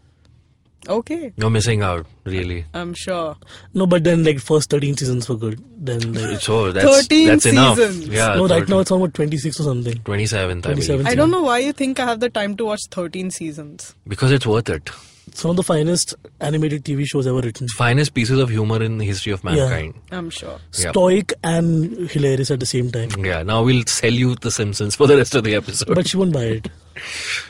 Okay, 0.88 1.32
you're 1.36 1.50
missing 1.50 1.82
out 1.82 2.06
really 2.24 2.64
I'm 2.74 2.94
sure. 2.94 3.36
No, 3.74 3.86
but 3.86 4.04
then 4.04 4.24
like 4.24 4.38
first 4.40 4.70
13 4.70 4.96
seasons 4.96 5.28
were 5.28 5.36
good. 5.36 5.62
Then 5.78 6.12
like, 6.12 6.40
so 6.40 6.72
that's 6.72 7.02
13 7.02 7.26
that's 7.28 7.46
enough 7.46 7.76
seasons. 7.76 8.08
yeah 8.08 8.34
no, 8.36 8.42
right 8.42 8.60
13. 8.60 8.74
now 8.74 8.80
it's 8.80 8.90
almost 8.90 9.14
26 9.14 9.60
or 9.60 9.62
something. 9.64 9.94
27th, 9.94 10.66
I 10.66 10.72
27th. 10.72 10.86
believe. 10.86 11.06
I 11.06 11.14
don't 11.14 11.30
know 11.30 11.42
why 11.42 11.58
you 11.58 11.72
think 11.72 11.98
I 12.00 12.04
have 12.06 12.20
the 12.20 12.30
time 12.30 12.56
to 12.56 12.64
watch 12.64 12.82
13 12.90 13.30
seasons. 13.30 13.94
Because 14.06 14.32
it's 14.32 14.46
worth 14.46 14.68
it. 14.68 14.90
It's 15.26 15.42
one 15.44 15.50
of 15.50 15.56
the 15.56 15.62
finest 15.64 16.14
animated 16.40 16.84
TV 16.84 17.04
shows 17.06 17.26
ever 17.26 17.40
written. 17.40 17.68
Finest 17.68 18.14
pieces 18.14 18.38
of 18.38 18.48
humor 18.48 18.82
in 18.82 18.98
the 18.98 19.04
history 19.04 19.32
of 19.32 19.42
mankind. 19.44 19.94
I'm 20.10 20.30
sure. 20.30 20.58
Yeah. 20.78 20.90
Stoic 20.92 21.34
and 21.42 22.08
hilarious 22.10 22.50
at 22.50 22.60
the 22.60 22.66
same 22.66 22.90
time. 22.90 23.10
Yeah. 23.24 23.42
Now 23.42 23.62
we'll 23.64 23.84
sell 23.86 24.12
you 24.12 24.36
The 24.36 24.50
Simpsons 24.50 24.94
for 24.94 25.06
the 25.06 25.16
rest 25.16 25.34
of 25.34 25.44
the 25.44 25.54
episode. 25.56 25.94
But 25.94 26.08
she 26.08 26.16
won't 26.16 26.32
buy 26.32 26.44
it. 26.44 26.68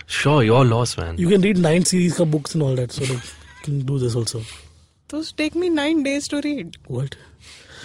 sure, 0.07 0.43
you're 0.43 0.65
lost, 0.65 0.99
man. 0.99 1.19
You 1.19 1.29
can 1.29 1.43
read 1.43 1.59
nine 1.59 1.85
series 1.85 2.19
of 2.19 2.31
books 2.31 2.55
and 2.55 2.63
all 2.63 2.75
that, 2.77 2.93
so 2.93 3.03
like, 3.13 3.23
you 3.23 3.63
can 3.63 3.81
do 3.81 3.99
this 3.99 4.15
also. 4.17 4.43
Those 5.09 5.31
take 5.33 5.55
me 5.55 5.69
nine 5.69 6.03
days 6.03 6.27
to 6.29 6.41
read. 6.41 6.77
What? 6.89 7.15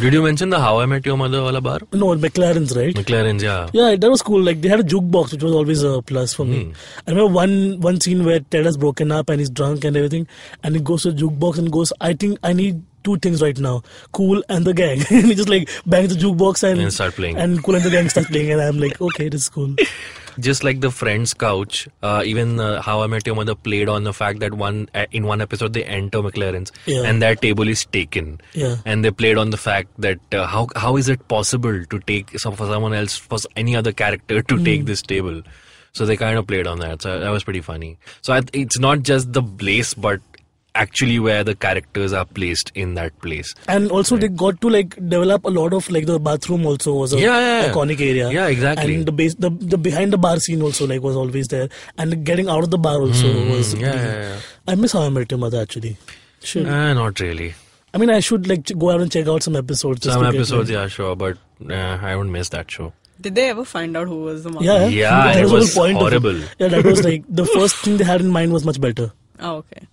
Did 0.01 0.13
you 0.13 0.21
mention 0.23 0.49
the 0.49 0.59
How 0.59 0.79
I 0.79 0.85
Met 0.87 1.05
Your 1.05 1.15
Mother 1.15 1.43
wala 1.43 1.61
bar? 1.61 1.79
No, 1.93 2.07
McLaren's, 2.15 2.75
right? 2.75 2.95
McLaren's, 2.95 3.43
yeah. 3.43 3.69
Yeah, 3.71 3.95
that 3.95 4.09
was 4.09 4.21
cool. 4.23 4.41
Like 4.41 4.59
they 4.61 4.67
had 4.69 4.79
a 4.79 4.83
jukebox, 4.83 5.33
which 5.33 5.43
was 5.43 5.51
always 5.53 5.83
a 5.83 6.01
plus 6.01 6.33
for 6.33 6.43
Hmm. 6.45 6.51
me. 6.51 6.73
I 7.07 7.11
remember 7.11 7.31
one 7.31 7.79
one 7.81 7.99
scene 8.01 8.25
where 8.25 8.39
Ted 8.39 8.65
has 8.65 8.77
broken 8.77 9.11
up 9.11 9.29
and 9.29 9.39
he's 9.39 9.49
drunk 9.51 9.83
and 9.85 9.95
everything, 9.95 10.27
and 10.63 10.75
he 10.75 10.81
goes 10.81 11.03
to 11.03 11.11
the 11.11 11.21
jukebox 11.21 11.59
and 11.59 11.71
goes, 11.71 11.93
"I 12.01 12.13
think 12.13 12.39
I 12.43 12.53
need 12.53 12.81
two 13.03 13.17
things 13.17 13.43
right 13.43 13.57
now: 13.67 13.83
Cool 14.11 14.43
and 14.49 14.65
the 14.65 14.73
Gang." 14.73 15.03
and 15.11 15.25
he 15.27 15.35
just 15.35 15.49
like 15.49 15.69
bangs 15.85 16.15
the 16.15 16.19
jukebox 16.25 16.63
and 16.71 16.79
And 16.87 16.91
start 16.99 17.13
playing. 17.13 17.37
And 17.37 17.63
Cool 17.63 17.75
and 17.75 17.83
the 17.83 17.91
Gang 17.91 18.09
starts 18.09 18.29
playing, 18.29 18.51
and 18.51 18.61
I'm 18.69 18.79
like, 18.79 18.99
okay, 19.09 19.29
this 19.29 19.43
is 19.43 19.49
cool. 19.49 19.75
Just 20.39 20.63
like 20.63 20.81
the 20.81 20.91
Friends 20.91 21.33
couch, 21.33 21.87
uh, 22.03 22.23
even 22.25 22.59
uh, 22.59 22.81
How 22.81 23.01
I 23.01 23.07
Met 23.07 23.25
Your 23.27 23.35
Mother 23.35 23.55
played 23.55 23.89
on 23.89 24.03
the 24.03 24.13
fact 24.13 24.39
that 24.39 24.53
one 24.53 24.89
uh, 24.95 25.05
in 25.11 25.25
one 25.25 25.41
episode 25.41 25.73
they 25.73 25.83
enter 25.83 26.19
McLaren's 26.19 26.71
Yeah. 26.85 27.03
and 27.03 27.21
that 27.21 27.41
table 27.41 27.67
is 27.67 27.85
taken. 27.85 28.39
Yeah. 28.53 28.77
And 28.85 29.03
they 29.05 29.11
played 29.11 29.37
on 29.37 29.49
the 29.49 29.57
fact 29.57 29.89
that 29.99 30.19
uh, 30.33 30.45
how 30.47 30.67
how 30.75 30.95
is 30.97 31.09
it 31.09 31.27
possible 31.27 31.83
to 31.85 31.99
take 31.99 32.37
some 32.39 32.55
for 32.55 32.65
someone 32.67 32.93
else 32.93 33.17
for 33.17 33.37
any 33.55 33.75
other 33.75 33.91
character 33.91 34.41
to 34.41 34.55
Hmm. 34.57 34.63
take 34.63 34.85
this 34.85 35.01
table? 35.01 35.41
So 35.93 36.05
they 36.05 36.15
kind 36.15 36.37
of 36.37 36.47
played 36.47 36.67
on 36.67 36.79
that. 36.79 37.01
So 37.01 37.19
that 37.19 37.29
was 37.29 37.43
pretty 37.43 37.59
funny. 37.59 37.97
So 38.21 38.31
I, 38.33 38.41
it's 38.53 38.79
not 38.79 39.03
just 39.03 39.33
the 39.33 39.43
place, 39.43 39.93
but 39.93 40.21
actually 40.73 41.19
where 41.19 41.43
the 41.43 41.53
characters 41.53 42.13
are 42.13 42.25
placed 42.25 42.71
in 42.75 42.93
that 42.95 43.17
place. 43.21 43.53
And 43.67 43.91
also 43.91 44.15
they 44.17 44.27
got 44.29 44.61
to 44.61 44.69
like 44.69 44.95
develop 45.09 45.43
a 45.45 45.49
lot 45.49 45.73
of 45.73 45.89
like 45.89 46.05
the 46.05 46.17
bathroom 46.19 46.65
also 46.65 46.93
was 46.93 47.13
a 47.13 47.19
Yeah, 47.19 47.25
yeah, 47.39 47.65
yeah. 47.67 47.71
iconic 47.73 47.99
area. 47.99 48.29
Yeah, 48.31 48.47
exactly. 48.47 48.95
And 48.95 49.05
the 49.05 49.11
base 49.11 49.35
the 49.35 49.49
the 49.49 49.77
behind 49.77 50.13
the 50.13 50.17
bar 50.17 50.39
scene 50.39 50.61
also 50.61 50.87
like 50.87 51.01
was 51.01 51.15
always 51.15 51.47
there, 51.49 51.67
and 51.97 52.23
getting 52.25 52.47
out 52.47 52.63
of 52.63 52.71
the 52.71 52.77
bar 52.77 53.01
also 53.01 53.27
was. 53.49 53.73
Hmm, 53.73 53.81
yeah, 53.81 53.95
yeah, 53.95 54.21
yeah. 54.21 54.39
I 54.67 54.75
miss 54.75 54.93
How 54.93 55.01
I 55.01 55.09
Met 55.09 55.29
Your 55.31 55.39
Mother 55.39 55.61
actually. 55.61 55.97
Should. 56.43 56.67
Uh, 56.67 56.93
not 56.93 57.19
really. 57.19 57.53
I 57.93 57.97
mean, 57.97 58.09
I 58.09 58.21
should 58.21 58.47
like 58.47 58.65
go 58.77 58.91
out 58.91 59.01
and 59.01 59.11
check 59.11 59.27
out 59.27 59.43
some 59.43 59.55
episodes. 59.57 59.99
just 60.01 60.13
Some 60.13 60.25
episodes, 60.25 60.69
like- 60.69 60.75
yeah, 60.77 60.87
sure, 60.87 61.15
but 61.15 61.37
uh, 61.69 61.97
I 62.01 62.11
don't 62.11 62.31
miss 62.31 62.47
that 62.49 62.71
show. 62.71 62.93
Did 63.19 63.35
they 63.35 63.49
ever 63.49 63.65
find 63.65 63.95
out 63.97 64.07
who 64.07 64.21
was 64.23 64.43
the 64.45 64.49
mom? 64.49 64.63
Yeah, 64.63 64.87
Yeah, 64.87 65.33
that 65.33 65.43
it 65.43 65.47
the 65.47 65.53
was 65.53 65.75
point 65.75 65.97
of 65.97 66.01
horrible. 66.03 66.39
Yeah, 66.57 66.69
that 66.69 66.85
was 66.85 67.03
like 67.03 67.23
the 67.27 67.45
first 67.45 67.75
thing 67.75 67.97
they 67.97 68.05
had 68.05 68.21
in 68.21 68.29
mind 68.29 68.53
was 68.53 68.63
much 68.65 68.79
better. 68.81 69.11
Oh, 69.39 69.57
okay. 69.57 69.85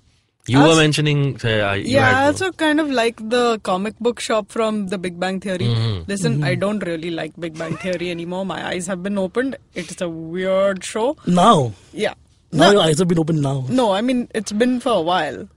You 0.49 0.61
I 0.61 0.69
were 0.69 0.77
mentioning, 0.77 1.39
uh, 1.45 1.73
you 1.73 1.97
yeah, 1.97 2.21
I 2.21 2.27
also 2.27 2.53
kind 2.53 2.81
of 2.81 2.91
like 2.91 3.17
the 3.29 3.59
comic 3.63 3.99
book 3.99 4.19
shop 4.21 4.51
from 4.51 4.89
The 4.89 4.99
Big 4.99 5.19
Bang 5.21 5.41
Theory. 5.41 5.67
Mm-hmm. 5.67 6.05
Listen, 6.07 6.43
I 6.43 6.55
don't 6.55 6.79
really 6.81 7.11
like 7.11 7.33
Big 7.39 7.59
Bang 7.59 7.77
Theory 7.77 8.11
anymore. 8.11 8.47
My 8.47 8.67
eyes 8.67 8.87
have 8.87 9.03
been 9.03 9.19
opened. 9.19 9.57
It's 9.75 10.01
a 10.01 10.09
weird 10.09 10.85
show. 10.85 11.17
Now, 11.27 11.73
Yeah. 11.93 12.15
Now 12.51 12.67
No, 12.67 12.73
your 12.73 12.83
eyes 12.83 12.99
have 12.99 13.09
been 13.09 13.19
opened 13.19 13.43
now. 13.43 13.65
no, 13.69 13.93
I 13.93 14.01
mean 14.01 14.29
it's 14.35 14.53
been 14.53 14.81
for 14.81 14.93
a 14.93 15.01
while. 15.03 15.49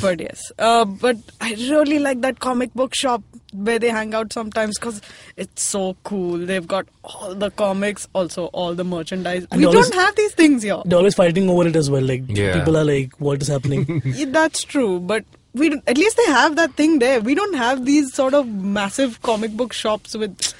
but 0.00 0.20
yes, 0.20 0.40
uh, 0.58 0.84
but 0.84 1.16
I 1.40 1.50
really 1.54 1.98
like 1.98 2.20
that 2.22 2.40
comic 2.40 2.72
book 2.74 2.94
shop 2.94 3.22
where 3.52 3.78
they 3.78 3.88
hang 3.88 4.14
out 4.14 4.32
sometimes 4.32 4.78
because 4.78 5.00
it's 5.36 5.62
so 5.62 5.96
cool. 6.04 6.38
They've 6.38 6.66
got 6.66 6.86
all 7.04 7.34
the 7.34 7.50
comics, 7.50 8.06
also 8.14 8.46
all 8.46 8.74
the 8.74 8.84
merchandise. 8.84 9.46
And 9.50 9.60
we 9.60 9.66
they 9.66 9.72
don't 9.72 9.76
always- 9.84 9.94
have 9.94 10.16
these 10.16 10.34
things 10.34 10.62
here. 10.62 10.82
They're 10.84 10.98
always 10.98 11.14
fighting 11.14 11.48
over 11.48 11.66
it 11.66 11.76
as 11.76 11.90
well. 11.90 12.02
Like 12.02 12.24
Yeah. 12.28 12.58
people 12.58 12.76
are 12.76 12.84
like, 12.84 13.18
"What 13.20 13.40
is 13.42 13.48
happening?" 13.48 14.02
Yeah, 14.04 14.26
that's 14.30 14.62
true, 14.64 15.00
but 15.00 15.24
we 15.54 15.72
at 15.86 15.96
least 15.98 16.16
they 16.18 16.26
have 16.32 16.56
that 16.56 16.74
thing 16.74 16.98
there. 16.98 17.20
We 17.20 17.34
don't 17.34 17.54
have 17.56 17.84
these 17.86 18.12
sort 18.14 18.34
of 18.34 18.46
massive 18.48 19.20
comic 19.22 19.52
book 19.52 19.72
shops 19.72 20.14
with 20.14 20.54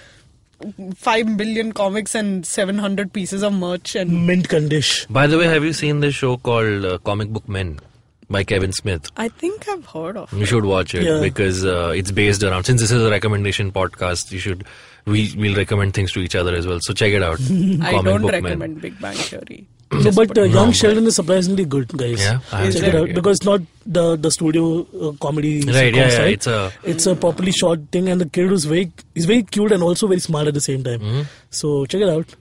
five 0.96 1.36
billion 1.36 1.72
comics 1.72 2.14
and 2.14 2.46
seven 2.46 2.78
hundred 2.78 3.12
pieces 3.12 3.42
of 3.42 3.52
merch 3.52 3.94
and 3.94 4.26
Mint 4.26 4.48
condition. 4.48 5.12
By 5.12 5.26
the 5.26 5.38
way, 5.38 5.46
have 5.46 5.64
you 5.64 5.72
seen 5.72 6.00
this 6.00 6.14
show 6.14 6.36
called 6.36 6.84
uh, 6.84 6.98
Comic 6.98 7.28
Book 7.30 7.48
Men? 7.48 7.78
by 8.30 8.44
Kevin 8.44 8.72
Smith. 8.72 9.06
I 9.16 9.28
think 9.28 9.66
I've 9.70 9.86
heard 9.86 10.14
of. 10.18 10.30
It. 10.34 10.38
You 10.38 10.44
should 10.44 10.66
watch 10.66 10.94
it 10.94 11.02
Yeah. 11.02 11.18
because 11.18 11.64
uh, 11.64 11.94
it's 11.96 12.10
based 12.10 12.42
around. 12.42 12.64
Since 12.64 12.82
this 12.82 12.90
is 12.90 13.02
a 13.02 13.08
recommendation 13.08 13.72
podcast, 13.72 14.30
you 14.32 14.38
should. 14.38 14.66
We 15.06 15.34
will 15.34 15.54
recommend 15.56 15.94
things 15.94 16.12
to 16.12 16.20
each 16.20 16.34
other 16.34 16.54
as 16.54 16.66
well. 16.66 16.78
So 16.82 16.92
check 16.92 17.14
it 17.14 17.22
out. 17.22 17.40
I 17.40 17.92
Comic 17.92 18.04
don't 18.04 18.20
Book 18.20 18.32
Man. 18.32 18.42
recommend 18.44 18.82
Big 18.82 19.00
Bang 19.00 19.16
Theory. 19.16 19.66
No, 19.90 20.10
but 20.12 20.36
uh, 20.36 20.42
Young 20.42 20.66
but- 20.68 20.76
Sheldon 20.76 21.06
is 21.06 21.16
surprisingly 21.16 21.64
good, 21.64 21.88
guys. 21.96 22.20
Yeah, 22.22 22.40
I 22.52 22.70
check 22.70 22.82
it 22.82 22.88
it 22.88 22.94
out 22.94 23.08
because 23.14 23.38
it's 23.38 23.46
not 23.46 23.60
the 23.86 24.16
the 24.16 24.30
studio 24.30 24.86
uh, 25.08 25.12
comedy. 25.20 25.52
Right, 25.60 25.94
yeah, 25.94 26.08
yeah, 26.08 26.24
it's 26.34 26.46
a- 26.46 26.72
it's 26.84 27.06
a 27.06 27.14
properly 27.16 27.52
shot 27.52 27.78
thing, 27.92 28.08
and 28.08 28.20
the 28.20 28.28
kid 28.28 28.50
was 28.50 28.66
very 28.66 28.92
he's 29.14 29.24
very 29.24 29.42
cute 29.44 29.72
and 29.72 29.82
also 29.82 30.06
very 30.06 30.20
smart 30.20 30.46
at 30.46 30.54
the 30.54 30.60
same 30.60 30.84
time. 30.84 31.00
Mm-hmm. 31.00 31.22
So 31.50 31.86
check 31.86 32.02
it 32.02 32.08
out. 32.16 32.36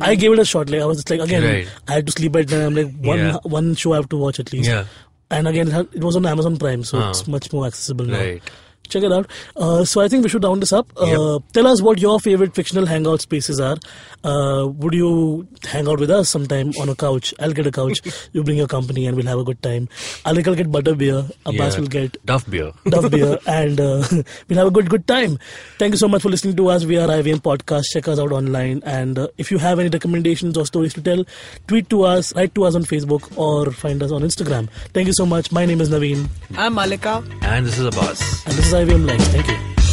I 0.00 0.14
gave 0.14 0.32
it 0.32 0.38
a 0.38 0.44
shot. 0.44 0.70
Like 0.70 0.80
I 0.82 0.86
was 0.86 1.08
like 1.10 1.20
again, 1.20 1.42
Right. 1.44 1.68
I 1.88 1.92
had 1.94 2.06
to 2.06 2.12
sleep 2.12 2.36
at 2.36 2.50
night. 2.50 2.62
I'm 2.66 2.74
like 2.74 2.94
one 3.00 3.18
Yeah. 3.18 3.36
one 3.42 3.74
show 3.74 3.92
I 3.92 3.96
have 3.96 4.08
to 4.10 4.16
watch 4.16 4.38
at 4.40 4.52
least. 4.52 4.68
Yeah. 4.68 4.84
And 5.30 5.48
again, 5.48 5.68
it, 5.92 6.04
was 6.04 6.14
on 6.16 6.24
Amazon 6.24 6.56
Prime, 6.56 6.84
so 6.84 6.98
Ah. 6.98 7.10
it's 7.10 7.26
much 7.26 7.52
more 7.52 7.66
accessible 7.66 8.04
now. 8.06 8.18
Right. 8.20 8.42
Check 8.88 9.02
it 9.02 9.12
out. 9.12 9.30
Uh, 9.56 9.84
so 9.84 10.00
I 10.00 10.08
think 10.08 10.22
we 10.22 10.28
should 10.28 10.44
round 10.44 10.62
this 10.62 10.72
up. 10.72 10.90
Uh, 10.96 11.38
Tell 11.52 11.66
us 11.66 11.82
what 11.82 11.98
your 12.00 12.18
favorite 12.20 12.54
fictional 12.54 12.86
hangout 12.86 13.20
spaces 13.20 13.60
are. 13.60 13.76
Uh, 14.24 14.66
would 14.66 14.94
you 14.94 15.46
hang 15.64 15.88
out 15.88 16.00
with 16.00 16.10
us 16.10 16.28
sometime 16.28 16.70
on 16.80 16.88
a 16.88 16.94
couch? 16.94 17.32
I'll 17.38 17.52
get 17.52 17.66
a 17.66 17.70
couch. 17.72 17.98
you 18.32 18.42
bring 18.42 18.56
your 18.58 18.66
company 18.66 19.06
and 19.06 19.16
we'll 19.16 19.26
have 19.26 19.38
a 19.38 19.44
good 19.44 19.62
time. 19.62 19.88
I'll, 20.24 20.36
I'll 20.36 20.54
get 20.54 20.70
butter 20.72 20.94
beer. 20.94 21.24
Abbas 21.44 21.74
Yeah. 21.74 21.80
will 21.80 21.86
get 21.88 22.24
Duff 22.26 22.48
beer. 22.50 22.72
Duff 22.88 23.10
beer 23.10 23.38
and 23.46 23.80
uh, 23.80 24.02
we'll 24.48 24.58
have 24.58 24.66
a 24.68 24.70
good 24.70 24.88
good 24.90 25.06
time. 25.06 25.38
Thank 25.78 25.92
you 25.92 25.98
so 25.98 26.08
much 26.08 26.22
for 26.22 26.28
listening 26.28 26.56
to 26.56 26.68
us. 26.68 26.84
We 26.84 26.98
are 26.98 27.06
IVM 27.08 27.40
Podcast. 27.42 27.84
Check 27.92 28.08
us 28.08 28.18
out 28.18 28.32
online. 28.32 28.82
And 28.84 29.18
uh, 29.18 29.28
if 29.38 29.50
you 29.50 29.58
have 29.58 29.78
any 29.78 29.88
recommendations 29.90 30.56
or 30.56 30.66
stories 30.66 30.94
to 30.94 31.02
tell, 31.02 31.24
tweet 31.68 31.88
to 31.90 32.02
us, 32.02 32.34
write 32.34 32.54
to 32.56 32.64
us 32.64 32.74
on 32.74 32.82
Facebook 32.84 33.36
or 33.36 33.70
find 33.72 34.02
us 34.02 34.10
on 34.10 34.22
Instagram. 34.22 34.68
Thank 34.92 35.06
you 35.06 35.12
so 35.14 35.24
much. 35.26 35.52
My 35.52 35.64
name 35.66 35.80
is 35.80 35.90
Naveen 35.90 36.28
I'm 36.56 36.74
Malika. 36.74 37.22
And 37.42 37.66
this 37.66 37.78
is 37.78 37.84
a 37.86 37.90
buzz. 37.90 38.20
and 38.46 38.54
this 38.54 38.66
is 38.66 38.74
IVM 38.76 39.06
Live. 39.06 39.22
Thank 39.28 39.48
you. 39.48 39.85